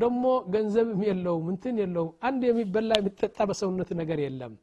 ደግሞ 0.02 0.24
ገንዘብም 0.54 1.00
የለውም 1.10 1.46
እንትን 1.54 1.76
የለውም 1.82 2.10
አንድ 2.28 2.42
የሚበላ 2.50 2.98
የሚጠጣ 3.00 3.38
በሰውነት 3.50 3.92
ነገር 4.02 4.20
የለም 4.26 4.54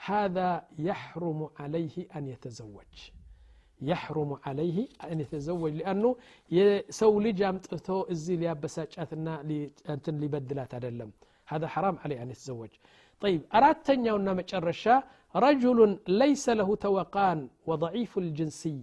هذا 0.00 0.48
يحرم 0.88 1.40
عليه 1.60 1.96
أن 2.16 2.24
يتزوج 2.32 2.94
يحرم 3.90 4.30
عليه 4.46 4.78
أن 5.10 5.20
يتزوج 5.24 5.72
لأنه 5.80 6.10
يسو 6.58 7.12
لج 7.24 7.40
أمطتو 7.50 7.98
إزي 8.12 8.34
ليابساجاتنا 8.40 9.34
أنتن 9.92 10.14
ليبدلات 10.20 10.72
أدلم 10.78 11.10
هذا 11.50 11.66
حرام 11.74 11.96
عليه 12.02 12.18
أن 12.22 12.28
يتزوج 12.34 12.72
طيب 13.24 13.40
أراد 13.56 13.76
تنياونا 13.86 14.32
مجرشا 14.38 14.96
رجل 15.44 15.78
ليس 16.22 16.46
له 16.58 16.68
توقان 16.86 17.38
وضعيف 17.68 18.12
الجنسي 18.24 18.78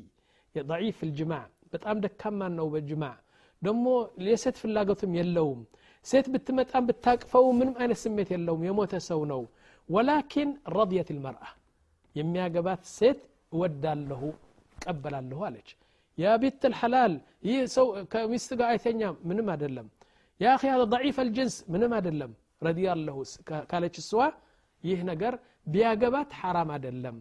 ضعيف 0.71 0.97
الجماع 1.07 1.43
በጣም 1.73 1.95
ደካማ 2.03 2.39
ነው 2.59 2.67
በጅማዕ 2.73 3.15
ደግሞ 3.61 3.85
የሴት 4.27 4.57
ፍላጎትም 4.61 5.11
የለውም 5.19 5.61
ሴት 6.05 6.27
ብትመጣም 6.33 6.83
ብታቅፈው 6.89 7.45
ምንም 7.59 7.75
አይነት 7.81 7.99
ስሜት 8.03 8.29
የለውም 8.33 8.61
የሞተ 8.67 8.93
ሰው 9.09 9.21
ነው 9.31 9.41
ወላኪን 9.89 10.49
ረድየት 10.75 11.09
ልመርአ 11.15 11.43
የሚያገባት 12.15 12.81
ሴት 12.97 13.19
እወዳለሁ 13.55 14.21
ቀበላለሁ 14.85 15.39
አለች 15.47 15.69
ያ 16.17 16.35
ቢት 16.43 16.63
ልሐላል 16.73 17.13
ይህ 17.49 17.59
ሰው 17.77 17.87
ከሚስት 18.13 18.51
ጋር 18.59 18.67
አይተኛም 18.73 19.15
ምንም 19.29 19.49
አይደለም 19.55 19.87
ያ 20.39 20.47
ኺ 20.61 20.63
هذا 20.73 20.85
ضعيف 20.95 21.17
الجنس 21.25 21.55
ምንም 21.73 21.91
አይደለም 21.97 22.31
ረዲያለሁ 22.67 23.17
ካለች 23.71 23.95
እሷ 24.03 24.11
ይህ 24.83 24.99
ነገር 25.11 25.33
ቢያገባት 25.73 26.29
ሐራም 26.41 26.69
አይደለም 26.75 27.17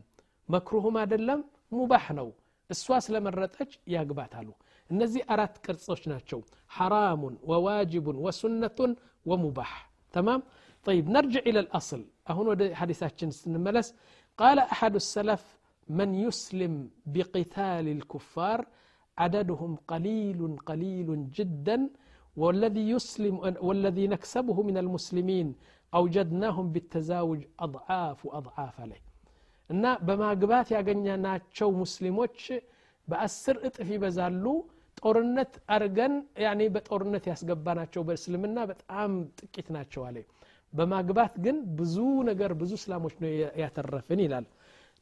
መክሩህም 0.49 0.97
አይደለም 1.03 1.41
ሙባህ 1.73 2.07
ነው 2.19 2.29
እሷ 2.71 2.87
ስለመረጠች 3.07 3.73
ያግባት 3.95 4.33
አሉ 4.41 4.49
እነዚህ 4.91 5.23
አራት 5.35 5.55
ቅርጾች 5.65 6.03
ናቸው 6.13 6.41
ሐራሙን 6.77 7.35
ወዋጅቡን 7.51 8.19
ወሱነቱን 8.27 8.93
ወሙባህ 9.33 9.73
ተማም 10.15 10.43
طيب 10.87 11.07
نرجع 11.17 11.43
إلى 11.51 11.61
الأصل 11.65 12.01
أهون 12.31 12.47
ودي 12.51 12.67
حديثات 12.81 13.21
سنملس 13.41 13.89
قال 14.39 14.59
أحد 14.75 14.95
السلف 15.03 15.43
من 15.89 16.11
يسلم 16.25 16.75
بقتال 17.15 17.87
الكفار 17.97 18.59
عددهم 19.19 19.73
قليل 19.93 20.41
قليل 20.71 21.09
جدا 21.39 21.79
والذي 22.37 22.85
يسلم 22.95 23.35
والذي 23.67 24.05
نكسبه 24.15 24.57
من 24.69 24.77
المسلمين 24.85 25.49
أوجدناهم 25.93 26.67
بالتزاوج 26.75 27.41
أضعاف 27.65 28.19
وأضعاف 28.27 28.75
عليه 28.85 29.03
እና 29.71 29.85
በማግባት 30.07 30.69
ያገኘናቸው 30.77 31.69
ሙስሊሞች 31.83 32.37
በአስር 33.09 33.57
እጥፍ 33.69 33.89
ይበዛሉ 33.95 34.45
ጦርነት 35.01 35.53
አርገን 35.75 36.15
ያኔ 36.45 36.61
በጦርነት 36.75 37.25
ያስገባናቸው 37.31 38.03
በእስልምና 38.09 38.59
በጣም 38.71 39.11
ጥቂት 39.41 39.69
ናቸው 39.77 40.03
አለ 40.09 40.17
በማግባት 40.73 41.35
ግን 41.45 41.57
ብዙ 41.79 41.97
ነገር 42.31 42.51
ብዙ 42.61 42.73
እስላሞች 42.81 43.15
ነው 43.23 43.31
ያተረፍን 43.63 44.21
ይላል 44.25 44.47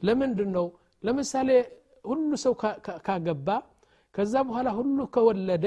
ለምንድን 0.02 0.50
ነው 0.56 0.66
ለምሳሌ 1.04 1.50
ሁሉ 2.04 2.30
ሰው 2.44 2.54
ካገባ 3.08 3.48
ከዛ 4.14 4.34
በኋላ 4.48 4.68
ሁሉ 4.78 4.98
ከወለደ 5.14 5.66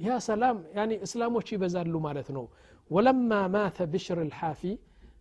ያ 0.00 0.16
ሰላም 0.26 0.56
ያኒ 0.78 0.92
እስላሞች 1.06 1.48
ይበዛሉ 1.54 1.94
ማለት 2.06 2.28
ነው 2.36 2.44
ወለማ 2.90 3.30
ማተ 3.54 3.86
ብሽር 3.92 4.18
ልሓፊ 4.28 4.62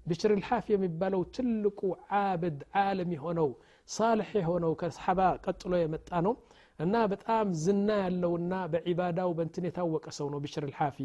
ብሽር 0.10 0.32
ልሓፊ 0.40 0.66
የሚባለው 0.74 1.22
ትልቁ 1.36 1.80
ዓብድ 2.20 2.60
ዓለም 2.82 3.12
የሆነው 3.16 3.50
ሳልሕ 3.90 4.30
የሆነው 4.42 4.74
ከሰሓባ 4.82 5.22
ቀጥሎ 5.46 5.74
የመጣ 5.82 6.10
ነው 6.28 6.34
እና 6.80 6.96
በጣም 7.12 7.48
ዝና 7.64 7.90
ያለውና 8.04 8.54
በዒባዳው 8.72 9.30
በንትን 9.38 9.68
የታወቀ 9.68 10.06
ሰው 10.18 10.28
ነው 10.34 10.40
ብሽር 10.46 10.66
ልሓፊ 10.72 10.98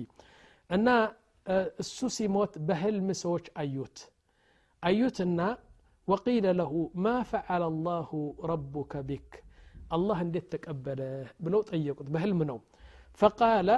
እና 0.71 0.88
እሱ 1.83 2.09
ሲሞት 2.16 2.54
በህልም 2.69 3.09
ሰዎች 3.23 3.47
አዩት 3.62 3.99
አዩትና 4.83 5.40
ወቂለ 6.09 6.47
ለሁ 6.61 6.73
ማ 7.04 7.14
ፈዓለ 7.30 7.62
አላሁ 7.71 8.11
ረቡከ 8.50 9.02
ቢክ 9.09 9.30
አላህ 9.97 10.19
እንዴት 10.25 10.47
ተቀበለ 10.54 11.00
ብለው 11.45 11.61
ጠየቁት 11.71 12.09
በህልም 12.14 12.40
ነው 12.50 12.59
ፈቃለ 13.21 13.71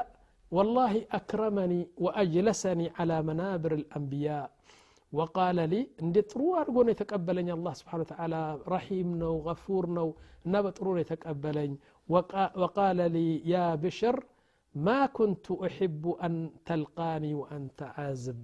والله 0.56 0.92
أكرمني 1.18 1.80
وأجلسني 2.04 2.86
على 2.98 3.16
منابر 3.28 3.72
الأنبياء 3.80 4.46
وقال 5.18 5.58
لي 5.72 5.80
እንዴት 6.02 6.26
ጥሩ 6.32 6.40
አድርጎ 6.60 6.76
ነው 6.86 6.92
የተቀበለኝ 6.94 7.48
አላህ 7.56 7.72
ስብሓን 7.80 8.02
ተዓላ 8.10 8.34
ረሒም 8.72 9.08
ነው 9.22 9.34
ገፉር 9.46 9.84
ነው 9.98 10.08
እና 10.46 10.54
በጥሩ 10.64 10.86
ነው 10.96 11.02
የተቀበለኝ 11.04 11.72
وقال 12.62 12.98
لي 13.16 13.28
يا 13.52 13.66
بشر 13.84 14.16
ما 14.86 15.00
كنت 15.18 15.46
أحب 15.66 16.04
أن 16.26 16.34
تلقاني 16.68 17.32
وأنت 17.40 17.80
عازب 17.96 18.38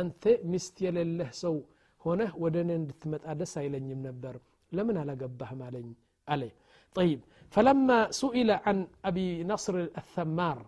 أنت 0.00 0.22
مست 0.52 0.76
يلله 0.86 1.28
سو 1.42 1.54
هنا 2.04 2.26
ودن 2.42 2.68
اندتمت 2.78 3.22
أدس 3.32 3.54
إليم 3.66 3.88
نبر 4.06 4.34
لمن 4.76 4.96
على 5.02 5.14
قبهم 5.22 5.58
علي 5.68 5.84
عليه 6.32 6.52
طيب 6.95 7.19
فلما 7.49 8.11
سئل 8.11 8.51
عن 8.51 8.87
أبي 9.05 9.43
نصر 9.43 9.75
الثمار 9.97 10.65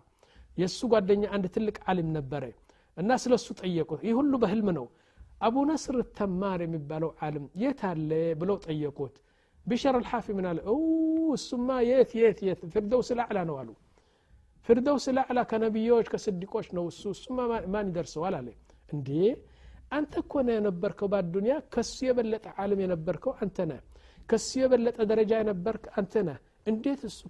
يسوق 0.58 0.96
الدنيا 0.96 1.28
عند 1.30 1.48
تلك 1.48 1.88
علم 1.88 2.16
نبرة. 2.16 2.52
الناس 2.98 3.28
لسوا 3.28 3.56
تعيقوا 3.56 3.98
يهلوا 4.02 4.32
إيه 4.34 4.40
بهلمنو 4.42 4.88
أبو 5.42 5.64
نصر 5.64 5.94
الثمار 5.98 6.66
مبالو 6.66 7.14
عالم 7.22 7.44
يتهل 7.64 8.34
بلو 8.34 8.56
تعيقوت 8.56 9.14
بشر 9.66 9.94
الحافي 9.98 10.32
من 10.32 10.46
أو 10.46 11.34
السما 11.34 11.76
يث 11.82 12.10
يث 12.16 12.42
يث 12.48 12.60
فردوس 12.74 13.12
الأعلى 13.12 13.44
نوالو 13.44 13.74
فردوس 14.66 15.08
الأعلى 15.08 15.42
كنبيوش 15.50 16.06
كصديقوش 16.12 16.66
نوسو 16.74 17.10
السما 17.10 17.44
ما, 17.46 17.58
ندرس 17.60 17.88
ندرسه 17.88 18.20
ولا 18.20 18.40
لي 18.46 19.36
أنت 19.98 20.14
كنا 20.30 20.52
ينبركو 20.58 21.06
بعد 21.12 21.24
الدنيا 21.24 21.56
كسيب 21.72 22.18
اللي 22.24 22.38
تعلم 22.38 22.80
ينبركو 22.80 23.30
أنتنا 23.42 23.78
ከሱ 24.30 24.50
የበለጠ 24.60 24.98
ደረጃ 25.10 25.32
የነበርክ 25.40 25.84
አንተ 25.98 26.22
ነህ። 26.28 26.38
እንዴት 26.66 27.00
እሱ 27.08 27.20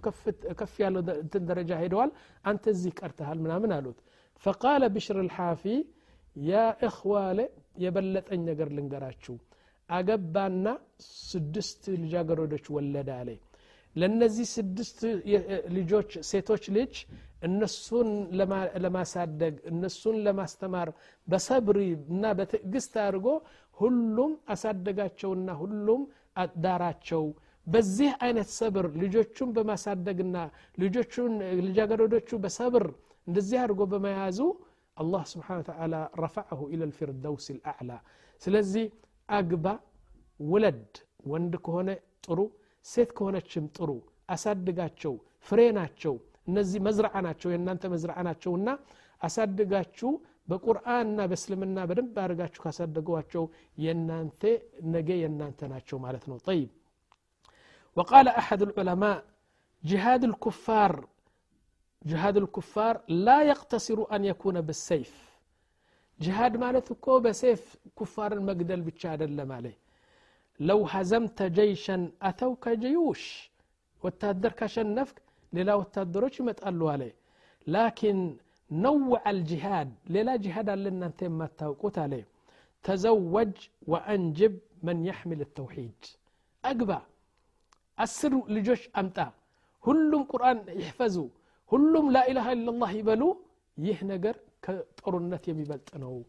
ከፍ 0.59 0.73
ያለው 0.83 1.01
ደረጃ 1.49 1.71
ሄደዋል? 1.81 2.09
አንተ 2.45 2.63
እዚህ 2.73 2.91
ቀርተሃል 2.99 3.39
ምናምን 3.45 3.71
አሉት። 3.77 3.99
ፈቃለ 4.43 4.83
ብሽር 4.95 5.17
ልሓፊ 5.27 5.63
ያ 6.35 6.53
እኽዋለ 6.87 7.39
የበለጠኝ 7.83 8.41
ነገር 8.49 8.69
ልንገራችሁ። 8.75 9.35
አገባና 9.89 10.65
ስድስት 11.25 11.81
ልጃገረዶች 12.01 12.65
ወለደ 12.75 13.09
አለ። 13.19 13.29
ለእነዚህ 13.95 14.47
ስድስት 14.55 14.99
ልጆች 15.77 16.11
ሴቶች 16.29 16.63
ልጅ 16.75 16.93
እነሱን 17.47 18.09
ለማሳደግ 18.83 19.55
እነሱን 19.71 20.17
ለማስተማር 20.25 20.89
በሰብሪ 21.27 21.79
እና 22.13 22.23
በትዕግስት 22.37 22.93
አድርጎ 23.05 23.27
ሁሉም 23.77 24.31
አሳደጋቸውና 24.53 25.49
ሁሉም 25.61 26.01
አዳራቸው። 26.35 27.23
በዚህ 27.67 28.11
አይነት 28.25 28.49
ሰብር 28.57 28.85
ልጆቹን 29.01 29.49
በማሳደግና 29.55 30.37
ልጆቹን 30.77 31.33
ልጃገረዶቹ 31.67 32.29
በሰብር 32.43 32.85
እንደዚህ 33.27 33.57
አድርጎ 33.63 33.81
በመያዙ 33.91 34.39
አላህ 34.97 35.23
ስብሓን 35.31 35.61
ተዓላ 35.67 35.93
ረፈዐሁ 36.21 36.59
ኢለ 36.73 36.81
ልፊርደውስ 36.89 37.45
ልአዕላ 37.57 37.91
ስለዚህ 38.41 38.85
አግባ 39.29 39.65
ውለድ። 40.39 40.91
ወንድ 41.31 41.53
ከሆነ 41.65 41.89
ጥሩ 42.25 42.39
ሴት 42.85 43.09
ከሆነችም 43.17 43.65
ጥሩ። 43.75 43.89
አሳድጋቸው 44.33 45.13
ፍሬ 45.47 45.61
ናቸው። 45.77 46.15
እነዚህ 46.47 46.79
መዝረዓ 46.87 47.15
ናቸው 47.25 47.49
የእናንተ 47.51 47.83
መዝረዓ 47.93 48.19
ናቸውና 48.27 48.69
አሳድጋችሁ 49.21 50.11
በቁርአንና 50.50 51.20
በእስልምና 51.30 51.78
በደንብ 51.90 52.16
አድርጋችሁ 52.24 52.60
ካሳደጓቸው 52.64 53.44
የእናንተ 53.84 54.42
ነገ 54.94 55.08
የእናንተ 55.22 55.60
ናቸው 55.74 55.98
ማለት 56.06 56.26
ነው 56.32 56.38
ጠይብ 56.48 56.70
وقال 57.96 58.28
أحد 58.28 58.60
العلماء 58.62 59.24
جهاد 59.84 60.24
الكفار 60.24 60.92
جهاد 62.10 62.36
الكفار 62.36 62.94
لا 63.26 63.38
يقتصر 63.42 63.98
أن 64.14 64.24
يكون 64.24 64.56
بالسيف 64.60 65.12
جهاد 66.20 66.56
مالتكو 66.56 67.20
بسيف 67.20 67.76
كفار 67.98 68.32
المقدل 68.32 68.80
بتشاد 68.80 69.20
عليه 69.50 69.76
لو 70.60 70.86
هزمت 70.86 71.42
جيشا 71.42 72.10
أتوك 72.22 72.68
جيوش 72.68 73.24
وتهدر 74.02 74.52
كشنفك 74.60 75.16
للا 75.52 75.74
وتهدروش 75.74 76.40
يمتقلوا 76.40 76.92
عليه 76.92 77.14
لكن 77.66 78.16
نوع 78.26 78.36
نوع 78.71 79.29
الجهاد. 79.29 79.89
للا 80.09 80.35
جهاد 80.35 80.69
لنا 80.69 81.07
ثم 81.19 81.41
التوقت 81.41 81.97
عليه. 81.97 82.25
تزوج 82.83 83.53
وأنجب 83.91 84.53
من 84.83 85.05
يحمل 85.05 85.41
التوحيد. 85.41 85.99
أقبى. 86.65 86.99
أسر 87.99 88.33
لجوش 88.53 88.89
أمتا. 88.99 89.31
هلوم 89.87 90.23
قرآن 90.23 90.57
يحفظوا 90.67 91.29
هلوم 91.71 92.11
لا 92.11 92.31
إله 92.31 92.45
إلا 92.55 92.69
الله 92.73 92.91
يبلو. 92.91 93.29
يهنجر 93.77 94.35
كطرنت 94.63 95.47
يبلت 95.47 95.87
أنه 95.95 96.23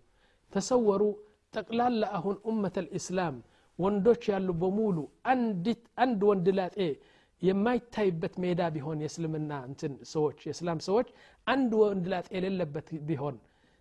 تصوروا 0.53 1.15
تقلال 1.53 2.01
لأهون 2.01 2.37
أمة 2.51 2.77
الإسلام. 2.85 3.35
وندوش 3.83 4.29
يالو 4.29 4.53
بمولو. 4.53 5.05
أندت 5.33 5.83
أند 6.03 6.23
واندلات 6.29 6.79
إيه. 6.79 6.95
የማይታይበት 7.42 8.36
ሜዳ 8.44 8.62
ቢሆን 8.76 9.02
የእስልምና 9.04 9.54
እንትን 9.70 9.94
ሰዎች 10.12 10.40
የእስላም 10.48 10.80
ሰዎች 10.88 11.08
አንድ 11.48 11.72
ወንድ 11.82 12.06
ላጤ 12.13 12.28
የሌለበት 12.38 12.88
ቢሆን 13.10 13.36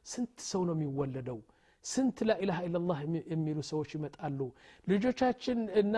ስንት 0.07 0.35
ሰው 0.51 0.63
ነው 0.69 0.75
የሚወለደው 0.77 1.39
ስንት 1.85 2.19
ላኢላሃ 2.29 2.59
ኢላላህ 2.67 2.99
የሚሉ 3.33 3.59
ሰዎች 3.69 3.91
ይመጣሉ 3.97 4.39
ልጆቻችን 4.87 5.59
እና 5.81 5.95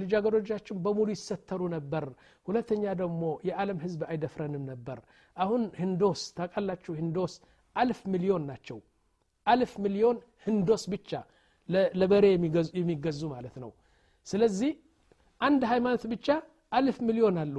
ልጃገሮቻችን 0.00 0.76
በሙሉ 0.84 1.08
ይሰተሩ 1.14 1.62
ነበር 1.74 2.04
ሁለተኛ 2.46 2.84
ደግሞ 3.00 3.22
የዓለም 3.48 3.78
ህዝብ 3.84 4.02
አይደፍረንም 4.10 4.64
ነበር 4.72 4.98
አሁን 5.36 5.64
ህንዶስ 5.80 6.22
ታውቃላችሁ 6.38 6.94
ህንዶስ 7.00 7.34
አልፍ 7.76 8.00
ሚሊዮን 8.14 8.44
ናቸው 8.50 8.78
አልፍ 9.46 9.72
ሚሊዮን 9.84 10.16
ህንዶስ 10.46 10.84
ብቻ 10.94 11.10
ለበሬ 11.98 12.24
የሚገዙ 12.78 13.22
ማለት 13.34 13.56
ነው 13.64 13.70
ስለዚህ 14.26 14.72
አንድ 15.40 15.62
ሃይማኖት 15.72 16.04
ብቻ 16.14 16.28
አልፍ 16.72 16.98
ሚሊዮን 17.08 17.36
አሉ 17.44 17.56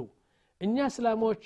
እኛ 0.60 0.76
እስላሞች 0.90 1.44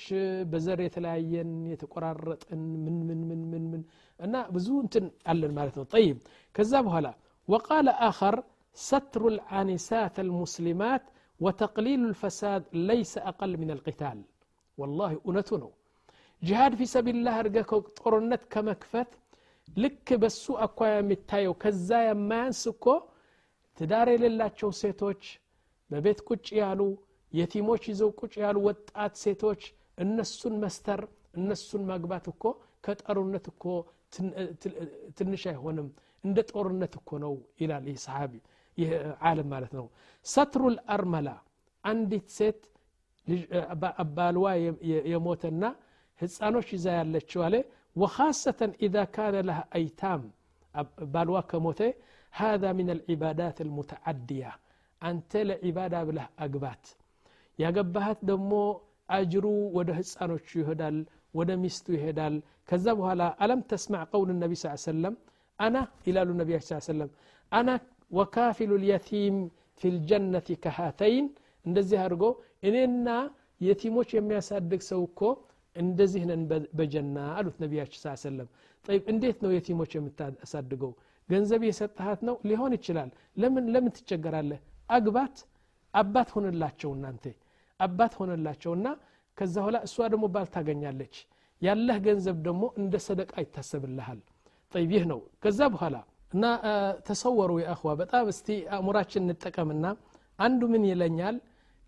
በዘር 0.50 0.80
የተለያየን 0.84 1.52
የተቆራረጥን 1.72 2.61
ምን 2.84 2.96
ምን 3.08 3.20
ምን 3.28 3.40
ምን 3.52 3.64
ምን 3.72 3.82
እና 4.20 4.34
ብዙ 4.56 4.68
እንትን 4.84 5.06
አለን 5.32 5.52
ማለት 5.58 5.76
ነው 5.80 5.87
ጠይብ 5.94 6.18
ከዛ 6.54 6.72
በኋላ 6.88 7.08
وقال 7.48 7.87
آخر 8.11 8.34
ستر 8.78 9.22
العانسات 9.34 10.16
المسلمات 10.26 11.04
وتقليل 11.40 12.00
الفساد 12.11 12.62
ليس 12.90 13.12
أقل 13.30 13.52
من 13.62 13.70
القتال 13.76 14.18
والله 14.78 15.12
أنتنو 15.28 15.70
جهاد 16.42 16.72
في 16.74 16.87
سبيل 16.96 17.16
الله 17.18 17.34
أرجاك 17.42 17.70
طرنت 18.00 18.42
كمكفت 18.52 19.11
ልክ 19.82 20.08
በሱ 20.22 20.44
አኳያ 20.64 20.92
የሚታየው 20.98 21.54
ከዛ 21.62 21.88
የማያንስ 22.04 22.61
እኮ 22.72 22.84
ትዳር 23.78 24.08
የሌላቸው 24.12 24.70
ሴቶች 24.80 25.22
በቤት 25.90 26.20
ቁጭ 26.28 26.46
ያሉ 26.61 26.80
የቲሞች 27.32 27.82
ይዘው 27.90 28.11
ቁጭ 28.20 28.34
ያሉ 28.44 28.58
ወጣት 28.68 29.14
ሴቶች 29.24 29.62
እነሱን 30.04 30.54
መስተር 30.62 31.00
እነሱን 31.38 31.82
ማግባት 31.90 32.26
እኮ 32.32 32.44
ከጦርነት 32.84 33.46
እኮ 33.52 33.64
ትንሽ 35.18 35.42
አይሆንም 35.52 35.88
እንደ 36.24 36.38
ጦርነት 36.52 36.94
እኮ 37.00 37.11
ነው 37.24 37.34
ይላል 37.62 37.84
ይህ 37.90 37.98
ሰሓቢ 38.06 38.32
ይህ 38.78 38.90
ዓለም 39.30 39.48
ማለት 39.54 39.72
ነው 39.78 39.87
ሰትሩል 40.26 40.76
አርመላ 40.94 41.28
አንዲት 41.84 42.26
ሴት 42.38 42.61
ባልዋ 44.16 44.46
የሞተና 45.12 45.64
ህፃኖች 46.20 46.68
ይዛ 46.76 46.87
ያለችው 47.00 47.42
አለ 47.48 47.56
وخاصة 47.96 48.61
إذا 48.82 49.04
كان 49.16 49.34
لها 49.48 49.64
أيتام 49.74 50.22
بالوا 51.14 51.40
كموتي 51.50 51.90
هذا 52.32 52.68
من 52.72 52.88
العبادات 52.90 53.61
المتعدية 53.61 54.52
أنت 55.02 55.32
لعبادة 55.48 55.98
بله 56.04 56.26
أقبات 56.38 56.84
ያገባሃት 57.59 58.19
ደግሞ 58.29 58.51
አጅሩ 59.09 59.45
ወደ 59.77 59.89
ህፃኖቹ 59.97 60.47
ይሄዳል 60.61 60.97
ወደ 61.33 61.51
ሚስቱ 61.63 61.85
ይሄዳል። 61.95 62.35
ከዛ 62.69 62.85
በኋላ 62.99 63.21
አለም 63.43 63.61
ተስማዕ 63.71 64.03
ቀውል 64.11 64.29
ነቢ 64.43 64.53
ስ 64.61 64.73
ሰለም 64.85 65.15
አና 65.59 65.75
ይላሉ 66.07 66.29
ነቢ 66.41 66.49
ስ 66.61 66.79
ሰለም 66.87 67.09
አና 67.51 67.69
ወካፊሉ 68.11 68.71
ልየቲም 68.83 69.35
ፊ 69.81 69.91
ልጀነት 69.95 70.47
ከሃተይን? 70.63 71.27
እንደዚህ 71.65 71.97
አድርጎ 72.03 72.23
እኔና 72.67 73.07
የቲሞች 73.61 74.09
የሚያሳድግ 74.15 74.81
ሰው 74.89 75.01
እኮ 75.09 75.21
እንደዚህ 75.75 76.23
ነን 76.29 76.41
በጀና 76.77 77.17
አሉት 77.37 77.57
ነቢያችን 77.63 77.99
ስ 78.03 78.15
ሰለም 78.25 78.47
ጠይብ 78.85 79.03
እንዴት 79.11 79.37
ነው 79.43 79.51
የቲሞች 79.53 79.91
የምታሳድገው? 79.95 80.91
ገንዘብ 81.29 81.61
የሰጠሃት 81.65 82.21
ነው? 82.27 82.35
ሊሆን 82.49 82.71
ይችላል። 82.77 83.09
ለምን 83.37 83.65
ለምን 83.73 83.91
ትቸገራለህ? 83.97 84.59
አግባት 84.89 85.35
አባት 85.93 86.29
ሁንላቸው 86.35 86.91
እናንተ። 86.97 87.25
አባት 87.79 88.13
ሆነላቸውና 88.19 88.88
ከዛ 89.38 89.55
ኋላ 89.65 89.77
እሷ 89.88 89.95
ደግሞ 90.13 90.25
ባል 90.33 90.47
ታገኛለች። 90.55 91.15
ያለህ 91.62 91.97
ገንዘብ 92.05 92.38
ደግሞ 92.47 92.63
እንደ 92.79 92.93
ሰደቃ 93.07 93.33
ይታሰብልሃል። 93.43 94.19
ጠይብ 94.73 94.91
ይህ 94.95 95.03
ነው። 95.12 95.19
ከዛ 95.43 95.59
በኋላ 95.73 95.95
እና 96.31 96.43
ተሰወሩ 97.07 97.51
የአኽዋ 97.62 97.91
በጣም 98.01 98.25
እስቲ 98.33 98.47
አእሙራችን 98.75 99.23
እንጠቀምና 99.25 99.86
አንዱ 100.39 100.62
ምን 100.73 100.83
ይለኛል? 100.91 101.36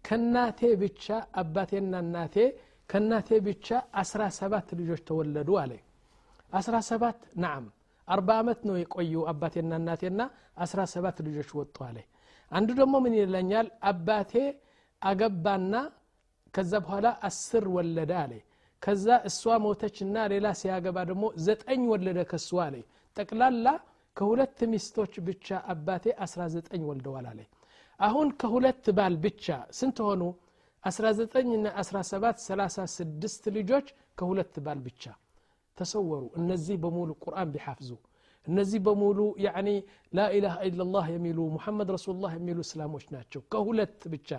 ከናቴ 0.05 0.59
ብቻ 0.81 1.05
አባቴና 1.41 1.93
እናቴ 2.05 2.35
ከእናቴ 2.89 3.29
ብቻ 3.47 3.67
አስራ 4.01 4.21
ሰባት 4.39 4.67
ልጆች 4.79 5.01
ተወለዱ 5.07 5.49
አለ። 5.61 5.71
አስራ 6.53 6.75
ሰባት 6.89 7.19
ናዓም 7.41 7.65
አርባ 8.07 8.29
ዓመት 8.41 8.59
ነው 8.67 8.75
የቆዩ 8.79 9.13
አባቴና 9.31 9.71
እናቴና 9.81 10.21
አስራ 10.63 10.81
ሰባት 10.93 11.17
ልጆች 11.27 11.49
ወጡ 11.59 11.75
አለ። 11.87 11.97
አንዱ 12.51 12.69
ደግሞ 12.79 12.95
ምን 13.05 13.13
ይለኛል? 13.19 13.67
አባቴ 13.83 14.33
አገባና 15.05 15.73
ከዛ 16.53 16.73
በኋላ 16.83 17.07
አስር 17.27 17.65
ወለደ 17.75 18.11
አለ። 18.23 18.33
ከዛ 18.81 19.05
እሷ 19.29 19.41
ሞተችና 19.63 20.15
ሌላ 20.33 20.47
ሲያገባ 20.59 20.97
ደግሞ 21.09 21.25
ዘጠኝ 21.45 21.81
ወለደ 21.91 22.19
ከእሷ 22.31 22.49
አለ። 22.65 22.75
ጠቅላላ 23.17 23.67
ከሁለት 24.17 24.59
ሚስቶች 24.71 25.13
ብቻ 25.27 25.47
አባቴ 25.73 26.05
19 26.21 26.83
ወልደዋል 26.89 27.25
አለ። 27.31 27.39
አሁን 27.99 28.27
ከሁለት 28.41 28.85
ባል 28.97 29.15
ብቻ 29.25 29.45
ስንት 29.79 29.97
ሆኑ? 30.07 30.21
19 30.83 31.53
ና 31.57 31.71
17 31.81 32.41
36 32.45 33.47
ልጆች 33.57 33.87
ከሁለት 34.17 34.55
ባል 34.65 34.79
ብቻ 34.87 35.03
ተሰወሩ። 35.77 36.23
እነዚህ 36.39 36.75
በሙሉ 36.83 37.09
ቁርአን 37.23 37.49
ቢሓፍዙ 37.53 37.89
እነዚህ 38.47 38.79
በሙሉ 38.85 39.19
ያኒ 39.45 39.69
ላኢላሃ 40.13 40.55
ኢላላህ 40.67 41.05
የሚሉ 41.13 41.37
ሙሐመድ 41.55 41.89
ረሱሉላህ 41.95 42.31
የሚሉ 42.37 42.57
እስላሞች 42.67 43.05
ናቸው። 43.15 43.41
ከሁለት 43.51 44.01
ብቻ 44.13 44.29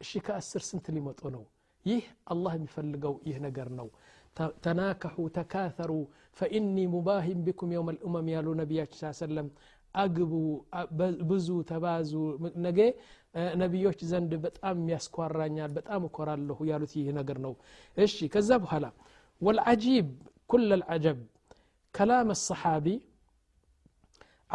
እሺ 0.00 0.10
ከአስር 0.26 0.62
ስንት 0.70 0.86
ሊመጡ 0.96 1.20
ነው 1.36 1.44
ይህ 1.86 2.02
አላህ 2.32 2.52
የሚፈልገው 2.58 3.14
ይህ 3.28 3.36
ነገር 3.46 3.68
ነው 3.80 3.88
ተናከሑ 4.64 5.16
ተካተሩ 5.36 5.92
ፈኢኒ 6.38 6.76
ሙባሂን 6.94 7.40
ቢኩም 7.46 7.72
የውም 7.74 7.88
ልእመም 7.96 8.28
ያሉ 8.34 8.46
ነቢያችን 8.62 8.98
ስ 9.00 9.20
ሰለም 9.24 9.48
አግቡ 9.94 10.32
ብዙ 11.30 11.48
ተባዙ 11.70 12.12
ነገ 12.66 12.78
ነቢዮች 13.62 14.00
ዘንድ 14.12 14.32
በጣም 14.46 14.78
ያስኳራኛል 14.92 15.70
በጣም 15.78 16.02
እኮራለሁ 16.08 16.58
ያሉት 16.70 16.92
ይህ 17.00 17.08
ነገር 17.20 17.38
ነው 17.46 17.54
እሺ 17.96 18.16
ከዛ 18.36 18.50
በኋላ 18.64 18.86
والعجيب 19.40 20.08
كل 20.52 20.68
العجب 20.78 21.18
كلام 21.94 22.28
الصحابي 22.36 22.96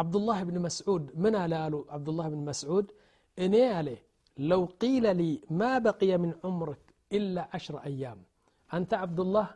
عبد 0.00 0.14
الله 0.16 0.38
بن 0.48 0.56
مسعود 0.66 1.04
من 1.24 1.34
على 1.42 1.56
عبد 1.94 2.08
الله 2.08 2.26
بن 2.28 2.40
مسعود 2.50 2.86
إني 3.38 3.64
عليه 3.78 4.00
لو 4.50 4.62
قيل 4.82 5.04
لي 5.20 5.32
ما 5.60 5.72
بقي 5.86 6.12
من 6.22 6.30
عمرك 6.44 6.82
إلا 7.16 7.42
عشر 7.54 7.74
أيام 7.90 8.18
أنت 8.70 8.90
عبد 9.02 9.20
الله 9.26 9.46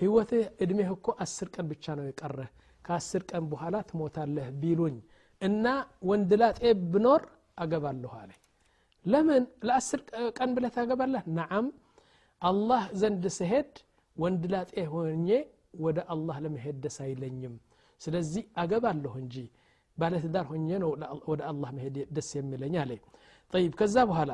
ህይወትህ 0.00 0.44
እድሜህ 0.62 0.88
እኮ 0.96 1.06
አስር 1.24 1.48
ቀን 1.54 1.66
ብቻ 1.72 1.84
ነው 1.98 2.04
የቀረህ 2.08 2.48
ከአስር 2.86 3.22
ቀን 3.30 3.44
በኋላ 3.50 3.74
ትሞታለህ 3.88 4.46
ቢሉኝ 4.62 4.96
እና 5.42 5.66
ወንድላጤ 6.08 6.60
ብኖር 6.92 7.22
አገባለሁ 7.62 8.12
አለ 8.22 8.30
ለምን 9.04 9.44
ለአስር 9.68 10.00
ቀን 10.38 10.50
ብለህ 10.56 10.72
ታገባለህ 10.76 11.22
ነዓም 11.38 11.66
አላህ 12.42 12.82
ዘንድ 13.02 13.24
ስሄድ 13.38 13.72
ወንድላጤ 14.16 14.72
ሆኜ 14.94 15.28
ወደ 15.84 15.98
አላህ 16.14 16.36
ለመሄድ 16.44 16.76
ደስ 16.84 16.96
አይለኝም 17.06 17.54
ስለዚህ 18.00 18.44
አገባለሁ 18.62 19.12
እንጂ 19.22 19.36
ባለትዳር 19.98 20.46
ሆኜ 20.52 20.68
ነው 20.84 20.90
ወደ 21.32 21.40
አላህ 21.52 21.70
መሄድ 21.78 21.96
ደስ 22.16 22.30
የሚለኝ 22.38 22.76
አለ 22.82 22.92
طيب 23.52 23.72
ከዛ 23.80 23.96
በኋላ 24.10 24.32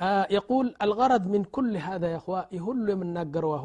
آه 0.00 0.26
يقول 0.38 0.66
الغرض 0.84 1.24
من 1.34 1.42
كل 1.56 1.72
هذا 1.88 2.06
يا 2.14 2.18
اخوة 2.20 2.40
يهل 2.56 2.86
من 3.00 3.08
ناقروا 3.16 3.58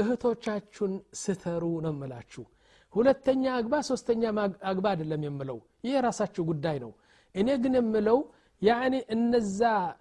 እህቶቻችሁን 0.00 0.92
ስተሩ 1.22 1.64
ነው 1.84 1.92
ምላችሁ 2.00 2.44
ሁለተኛ 2.94 3.42
አግባ 3.58 3.74
ሶስተኛ 3.90 4.22
አግባ 4.70 4.84
አይደለም 4.92 5.22
የምለው 5.26 5.58
ይህ 5.86 5.92
የራሳችሁ 5.96 6.42
ጉዳይ 6.50 6.76
ነው 6.84 6.92
እኔ 7.34 7.48
ግን 7.64 7.74
የምለው 7.78 8.18
ያኒ 8.62 8.94
እነዛ 9.16 9.60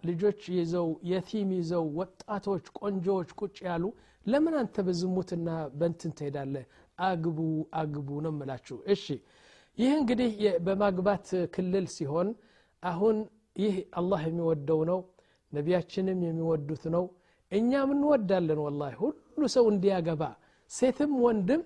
ልጆች 0.09 0.41
ይዘው 0.57 0.87
የቲም 1.11 1.49
ይዘው 1.59 1.85
ወጣቶች 1.99 2.65
ቆንጆዎች 2.79 3.29
ቁጭ 3.41 3.57
ያሉ 3.69 3.85
ለምን 4.25 4.55
አንተ 4.61 4.75
በዝሙትና 4.87 5.49
በንትን 5.79 6.11
ትሄዳለህ 6.17 6.65
አግቡ 7.09 7.39
አግቡ 7.81 8.09
ነው 8.25 8.33
ምላችሁ 8.39 8.77
እሺ 8.95 9.05
ይህ 9.78 9.92
እንግዲህ 9.98 10.32
በማግባት 10.66 11.26
ክልል 11.54 11.86
ሲሆን 11.94 12.28
አሁን 12.82 13.16
ይህ 13.62 13.74
አላህ 13.98 14.20
የሚወደው 14.28 14.80
ነው 14.90 15.00
ነቢያችንም 15.52 16.20
የሚወዱት 16.26 16.84
ነው 16.94 17.04
እኛም 17.52 17.90
እንወዳለን 17.94 18.60
ወላ 18.64 18.82
ሁሉ 19.00 19.42
ሰው 19.54 19.64
እንዲያገባ 19.72 20.22
ሴትም 20.70 21.12
ወንድም 21.24 21.62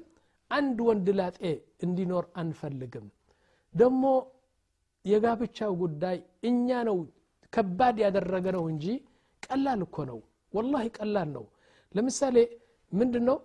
አንድ 0.51 0.79
ወንድ 0.89 1.09
ላጤ 1.19 1.39
እንዲኖር 1.87 2.25
አንፈልግም። 2.41 3.07
ደግሞ 3.75 4.05
የጋብቻው 5.05 5.73
ጉዳይ 5.83 6.17
እኛ 6.51 6.79
ነው 6.89 6.97
ከባድ 7.53 7.97
ያደረገ 8.05 8.47
ነው 8.57 8.65
እንጂ 8.73 8.87
ቀላል 9.43 9.81
እኮ 9.87 9.97
ነው። 10.11 10.19
ወላሂ 10.53 10.87
ቀላል 10.99 11.29
ነው። 11.37 11.45
ለምሳሌ 11.95 12.37
ምንድን 12.93 13.25
ነው 13.29 13.39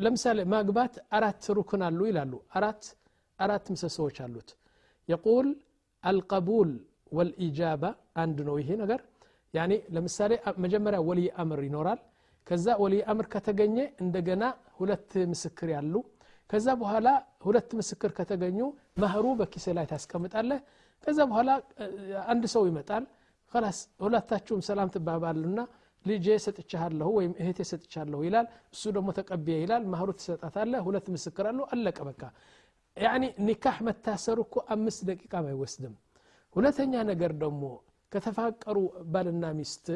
ለምሳሌ 0.00 0.38
ማግባት 0.54 0.94
አራት 1.16 1.44
ሩክን 1.58 1.82
አሉ 1.86 2.00
ይላሉ። 2.10 2.32
አራት 2.58 2.82
አራት 3.40 3.66
ምሰሶዎች 3.74 4.16
አሉት። 4.24 4.48
የቁል 5.08 5.48
አልቀቡል 6.04 6.70
ወልኢጃባ 7.12 7.82
አንድ 8.22 8.38
ነው 8.48 8.56
ይሄ 8.62 8.70
ነገር። 8.82 9.00
ያኔ 9.54 9.72
ለምሳሌ 9.94 10.32
መጀመሪያ 10.64 10.98
ወልይ 11.08 11.28
አምር 11.42 11.60
ይኖራል። 11.66 12.00
ከዛ 12.46 12.66
ወልይ 12.82 13.00
አምር 13.12 13.26
ከተገኘ 13.32 13.76
እንደገና 14.04 14.44
ሁለት 14.78 15.10
ምስክር 15.32 15.68
ያሉ። 15.74 15.94
ከዛ 16.50 16.68
በኋላ 16.80 17.08
ሁለት 17.44 17.70
ምስክር 17.78 18.10
ከተገኙ 18.12 18.60
መህሩ 19.02 19.26
በኪሴ 19.40 19.66
ላይ 19.76 19.86
ታስቀምጣለህ። 19.90 20.60
ከዛ 21.04 21.18
በኋላ 21.30 21.50
አንድ 22.26 22.44
ሰው 22.54 22.62
ይመጣል። 22.70 23.04
ላስ 23.52 23.78
ሁለታችሁም 24.02 24.60
ሰላም 24.66 24.88
ትባባሉና 24.94 25.60
ልጄ 26.04 26.26
ሰጥቻለሁ 26.44 27.08
ወይም 27.16 27.32
እህቴ 27.40 27.60
ሰጥቻለሁ 27.70 28.18
ይላል። 28.26 28.46
እሱ 28.74 28.82
ደግሞ 28.96 29.08
ተቀብየ 29.18 29.56
ይላል። 29.62 29.82
ማህሩ 29.92 30.08
ትሰጣታለህ። 30.18 30.80
ሁለት 30.86 31.06
ምስክር 31.14 31.46
አለቀ 31.68 31.98
በቃ 32.08 32.22
ኒካህ 33.47 33.77
መታሰሩ 33.87 34.37
እኮ 34.47 34.55
አምስት 34.75 35.01
ደቂቃም 35.09 35.47
አይወስድም 35.51 35.95
ሁለተኛ 36.55 36.93
ነገር 37.11 37.31
ደግሞ 37.41 37.63
ከተፋቀሩ 38.11 38.77
ባልና 39.13 39.45
ሚስት 39.59 39.87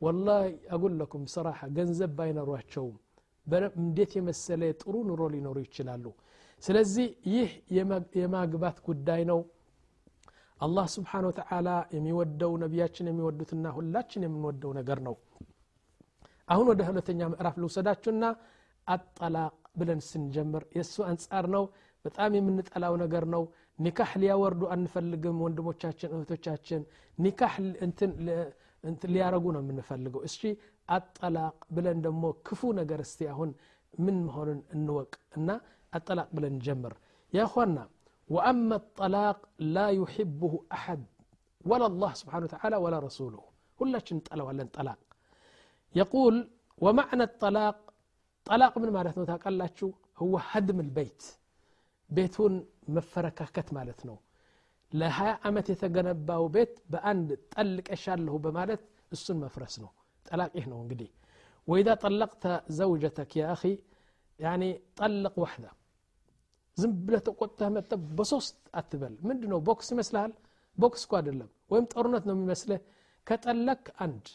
ወላ 0.00 0.28
አጉለኩም 0.76 1.24
ሰራሐ 1.34 1.60
ገንዘብ 1.76 2.12
ባይኖሯቸውም 2.18 2.96
እንዴት 3.80 4.12
የመሰለ 4.18 4.62
ጥሩ 4.80 4.94
ኑሮ 5.08 5.22
ሊኖሩ 5.34 5.56
ይችላሉ 5.64 6.04
ስለዚህ 6.62 7.06
ይህ 7.34 7.50
የማግባት 8.20 8.76
ጉዳይ 8.88 9.22
ነው 9.30 9.40
አላህ 10.60 10.86
ስብሓን 10.94 11.24
ወተላ 11.28 11.68
የሚወደው 11.96 12.52
ነቢያችን 12.64 13.08
የሚወዱትና 13.10 13.66
ሁላችን 13.76 14.24
የምንወደው 14.26 14.72
ነገር 14.78 14.98
ነው 15.06 15.14
አሁን 16.48 16.66
ወደ 16.72 16.82
ሁለተኛ 16.90 17.20
ምዕራፍ 17.32 17.56
ልውሰዳችሁና 17.62 18.24
አጠላቅ 18.86 19.50
ብለን 19.80 20.00
ስንጀምር 20.08 20.62
የእሱ 20.76 20.96
አንጻር 21.10 21.46
ነው 21.54 21.64
በጣም 22.04 22.30
የምንጠላው 22.38 22.94
ነገር 23.04 23.24
ነው 23.34 23.42
ኒካህ 23.78 24.10
ሊያወርዱ 24.22 24.62
አንፈልግም 24.74 25.36
ወንድሞቻችን 25.44 26.12
እህቶቻችን 26.16 26.82
ኒካህ 27.18 27.54
እንትን 27.86 28.10
ሊያረጉ 29.14 29.44
ነው 29.54 29.60
የምንፈልገው 29.64 30.22
እስቲ 30.28 30.42
አጠላቅ 30.96 31.56
ብለን 31.76 31.98
ደግሞ 32.06 32.24
ክፉ 32.48 32.72
ነገር 32.80 33.00
እስቲ 33.06 33.28
አሁን 33.34 33.50
ምን 34.04 34.16
መሆኑን 34.26 34.60
እንወቅ 34.76 35.12
እና 35.38 35.50
አጠላቅ 35.92 36.28
ብለን 36.36 36.54
እንጀምር 36.56 36.94
ያኳና 37.32 37.78
ወአማ 38.30 38.70
الطلاق 38.82 39.38
لا 39.76 39.88
يحبه 40.00 40.52
أحد 40.76 41.00
ولا 41.70 41.86
الله 41.92 42.12
سبحانه 42.20 42.44
وتعالى 42.46 42.76
ولا 42.84 42.98
رسوله 43.08 43.42
ሁላችን 43.80 44.18
ጠለዋለን 44.28 44.68
ጠላቅ 44.76 45.00
يقول 45.94 46.34
ومعنى 46.84 47.24
الطلاق 47.30 47.76
طلاق 48.46 48.74
من 48.82 48.90
ማለት 48.96 49.14
ነው 49.18 49.24
ታውቃላችሁ 49.30 49.88
هو 50.22 50.34
هدم 50.50 50.78
البيت 50.86 51.22
ቤቱን 52.10 52.54
መፈረካከት 52.96 53.68
ማለት 53.76 54.00
ነው 54.08 54.16
ለ20 54.92 55.28
ዓመት 55.48 55.66
የተገነባው 55.72 56.44
ቤት 56.56 56.72
በአንድ 56.92 57.28
ጠልቀሻለሁ 57.54 58.34
በማለት 58.46 58.82
እሱን 59.12 59.38
መፍረስ 59.44 59.74
ነው 59.84 59.90
ጠላቅ 60.26 60.50
ይህ 60.58 60.66
ነው 60.72 60.78
እንግዲህ 60.84 61.10
ወኢዛ 61.68 61.90
ጠለቅተ 62.02 62.44
ዘውጀተክ 62.78 63.32
ያ 63.40 63.44
አኺ 63.54 63.62
ያኒ 64.40 64.62
ጠልቅ 64.98 65.34
ዋሕዳ 65.42 65.66
ዝም 66.78 66.92
ብለህ 67.06 67.22
ተቆጥተህ 67.26 67.70
መጠ 67.76 67.90
በሶስት 68.18 68.56
አትበል 68.80 69.14
ምንድ 69.28 69.42
ነው 69.52 69.58
ቦክስ 69.68 69.88
ይመስልሃል 69.94 70.32
ቦክስ 70.78 71.02
እኮ 71.06 71.14
አይደለም 71.18 71.50
ወይም 71.72 71.86
ጦርነት 71.92 72.24
ነው 72.28 72.34
የሚመስልህ 72.36 72.80
ከጠለክ 73.26 73.84
አንድ 74.04 74.26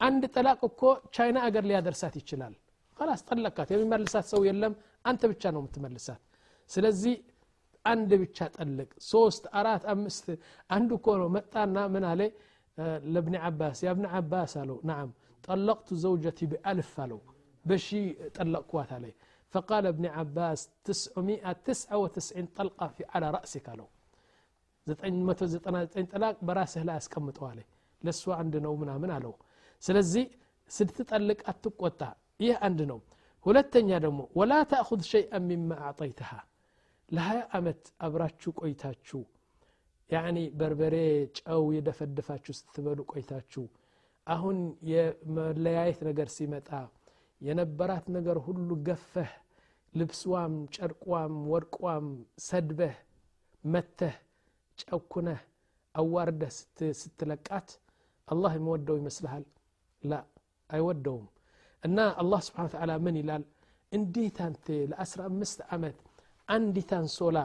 አንድ 0.00 0.22
ጠላቅ 0.34 0.60
እኮ 0.68 0.80
ቻይና 1.16 1.38
አገር 1.48 1.64
ሊያደርሳት 1.70 2.14
ይችላል 2.20 2.54
ላስ 2.96 3.22
ጠለቃት 3.28 3.68
የሚመልሳት 3.72 4.26
ሰው 4.32 4.40
የለም 4.48 4.74
አንተ 5.10 5.22
ብቻ 5.30 5.50
ነው 5.54 5.60
የምትመልሳት 5.62 6.20
ስለዚ 6.69 7.03
አንድ 7.85 8.11
ብቻ 8.23 8.37
سوست 9.11 9.43
أرات 9.47 9.57
አራት 9.59 9.83
አምስት 9.93 10.25
አንድ 10.75 10.89
እኮ 10.97 11.05
ነው። 11.21 11.27
መጣና 11.37 11.77
ምን 11.93 12.03
አለ? 12.11 12.21
ለብኒ 13.13 13.35
ዓባስ 13.47 13.77
ያብኒ 13.87 14.05
ዓባስ 14.17 14.53
አለው። 14.61 14.77
ናም 14.89 15.09
ጠለቅቱ 15.43 15.87
ዘውጀቲ 16.03 16.39
ብአልፍ 16.51 16.91
አለው። 17.03 17.19
በሺ 17.65 17.87
ጠለቅኩዋት 18.37 18.91
አለ። 18.97 19.05
فقال 19.53 19.83
ابن 19.93 20.05
عباس 20.17 20.59
999 20.85 22.45
طلقة 22.57 22.87
في 22.95 23.03
على 23.13 23.27
رأسك 23.37 23.67
لو 23.79 23.87
زتين 24.87 25.15
متو 25.27 25.45
زتنا 25.53 25.79
زتين 25.85 26.05
طلاق 26.13 26.35
براسه 26.47 26.81
لا 26.83 26.93
أسكمت 26.97 27.37
وعليه 27.43 27.67
لسوا 28.05 28.35
عندنا 28.35 28.67
ومنا 28.67 28.97
من 29.03 29.11
علو 29.17 29.33
سلزي 29.85 30.23
سدت 30.75 30.97
تطلق 31.01 31.39
أتوك 31.49 31.81
إيه 32.41 32.55
عندنا 32.65 32.99
ولا 33.45 33.61
تنيا 33.73 34.27
ولا 34.39 34.59
تأخذ 34.71 35.01
شيئا 35.13 35.39
مما 35.51 35.75
أعطيتها 35.85 36.39
ለሀያ 37.08 37.40
ዓመት 37.56 37.82
አብራችሁ 38.06 38.50
ቆይታችሁ 38.60 39.20
ያኒ 40.10 40.38
በርበሬ 40.60 40.96
ጨው 41.38 41.62
የደፈደፋችሁ 41.76 42.52
ስትበሉ 42.58 43.00
ቆይታችሁ 43.12 43.64
አሁን 44.26 44.58
የመለያየት 44.90 46.00
ነገር 46.08 46.28
ሲመጣ 46.36 46.68
የነበራት 47.40 48.04
ነገር 48.16 48.36
ሁሉ 48.46 48.70
ገፈህ 48.88 49.30
ልብስዋም 49.94 50.54
ጨርቋም 50.76 51.34
ወርቋም 51.52 52.06
ሰድበህ 52.46 52.94
መተህ 53.64 54.14
ጨኩነህ 54.78 55.40
አዋርደህ 55.94 56.52
ስትለቃት 57.00 57.70
አላህ 58.28 58.52
የሚወደው 58.56 58.96
ይመስልሃል 59.00 59.44
ላ 60.02 60.20
አይወደውም 60.70 61.26
እና 61.82 61.98
አላህ 62.22 62.40
ስብሓን 62.46 62.70
ተዓላ 62.74 62.92
ምን 63.06 63.16
ይላል 63.20 63.44
እንዴት 63.92 64.36
አንተ 64.46 64.66
ለአስራ 64.90 65.20
አምስት 65.30 65.58
ዓመት 65.74 65.96
አንዲት 66.49 66.91
አንሶላ 66.97 67.37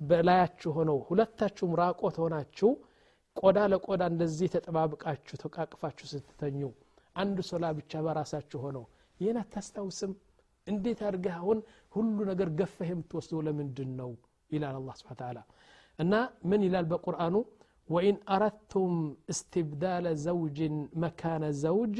በላያችሁ 0.00 0.70
ሆነው 0.76 0.98
ሁለታችሁም 1.08 1.72
ራቆት 1.80 2.16
ሆናችሁ 2.22 2.70
ቆዳ 3.36 3.58
ለቆዳ 3.72 4.02
እንደዚህ 4.12 4.48
ተጠባብቃችሁ 4.54 5.36
ተቃቅፋችሁ 5.42 6.06
ስትተኙ 6.12 6.62
አንድ 7.16 7.38
ሶላ 7.50 7.66
ብቻ 7.78 7.92
በራሳችሁ 8.06 8.58
ሆነው 8.64 8.84
ይህን 9.20 9.38
አታስታውስም? 9.42 10.12
እንዴት 10.66 11.00
አድርገህ 11.08 11.34
አሁን 11.40 11.58
ሁሉ 11.94 12.16
ነገር 12.30 12.48
ገፈህ 12.58 12.88
የምትወስደው 12.92 13.40
ለምንድን 13.46 13.90
ነው 14.00 14.10
ይላል 14.50 14.76
አላ 14.80 14.90
ስብን 15.00 15.16
ተላ 15.20 15.38
እና 15.98 16.12
ምን 16.50 16.60
ይላል 16.66 16.86
በቁርአኑ? 16.92 17.34
ወኢን 17.88 18.18
አረድቱም 18.34 18.94
እስትብዳለ 19.32 20.06
ዘውጅን 20.24 20.74
መካነ 21.02 21.44
ዘውጅ 21.62 21.96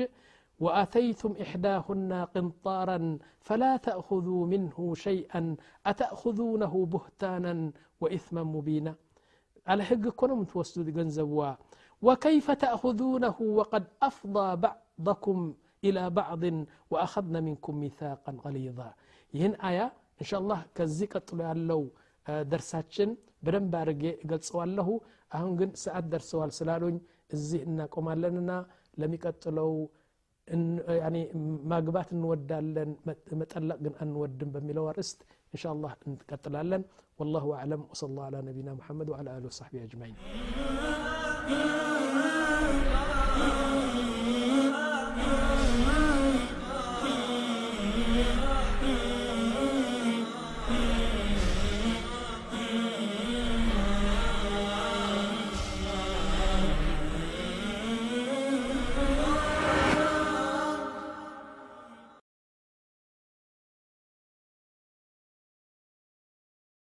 واتيتم 0.66 1.32
احداهن 1.46 2.12
قنطارا 2.34 3.00
فلا 3.48 3.78
تاخذوا 3.88 4.42
منه 4.54 4.78
شيئا 5.08 5.42
اتاخذونه 5.92 6.74
بهتانا 6.94 7.54
واثما 8.02 8.44
مبينا 8.56 8.94
على 9.68 9.82
حق 9.90 10.06
كنا 10.20 10.34
متوسدوا 10.42 10.96
جنزبوا 10.98 11.52
وكيف 12.06 12.48
تاخذونه 12.66 13.38
وقد 13.60 13.84
افضى 14.10 14.48
بعضكم 14.66 15.38
الى 15.86 16.04
بعض 16.20 16.44
واخذن 16.92 17.36
منكم 17.48 17.74
ميثاقا 17.84 18.32
غليظا 18.46 18.90
ይህን 19.34 19.54
አያ 19.68 19.80
እንሻላ 20.22 20.52
ከዚህ 20.78 21.08
ቀጥሎ 21.14 21.40
ያለው 21.50 21.82
ደርሳችን 22.52 23.10
በደንብ 23.46 23.74
አድርጌ 23.80 24.04
እገልጸዋለሁ 24.24 24.88
አሁን 25.38 25.52
ግን 25.60 25.70
ሰዓት 25.84 26.06
ደርሰዋል 26.14 26.52
ስላሉኝ 26.58 26.98
እዚህ 27.36 27.62
እናቆማለንና 27.68 28.52
ለሚቀጥለው 29.02 29.72
ማግባት 31.72 32.10
እንወዳለን 32.16 32.92
መጠለቅ 33.42 33.78
ግን 33.86 33.96
አንወድም 34.06 34.52
በሚለው 34.58 34.86
አርዕስት 34.94 35.20
إن 35.56 35.60
شاء 35.64 35.74
الله 35.76 35.92
نتقتل 36.08 36.56
والله 37.20 37.46
أعلم 37.56 37.82
وصلى 37.92 38.10
الله 38.12 38.26
على 38.30 38.40
نبينا 38.42 38.72
محمد 38.74 39.08
وعلى 39.10 39.30
آله 39.38 39.48
وصحبه 39.48 39.84
أجمعين 39.84 40.16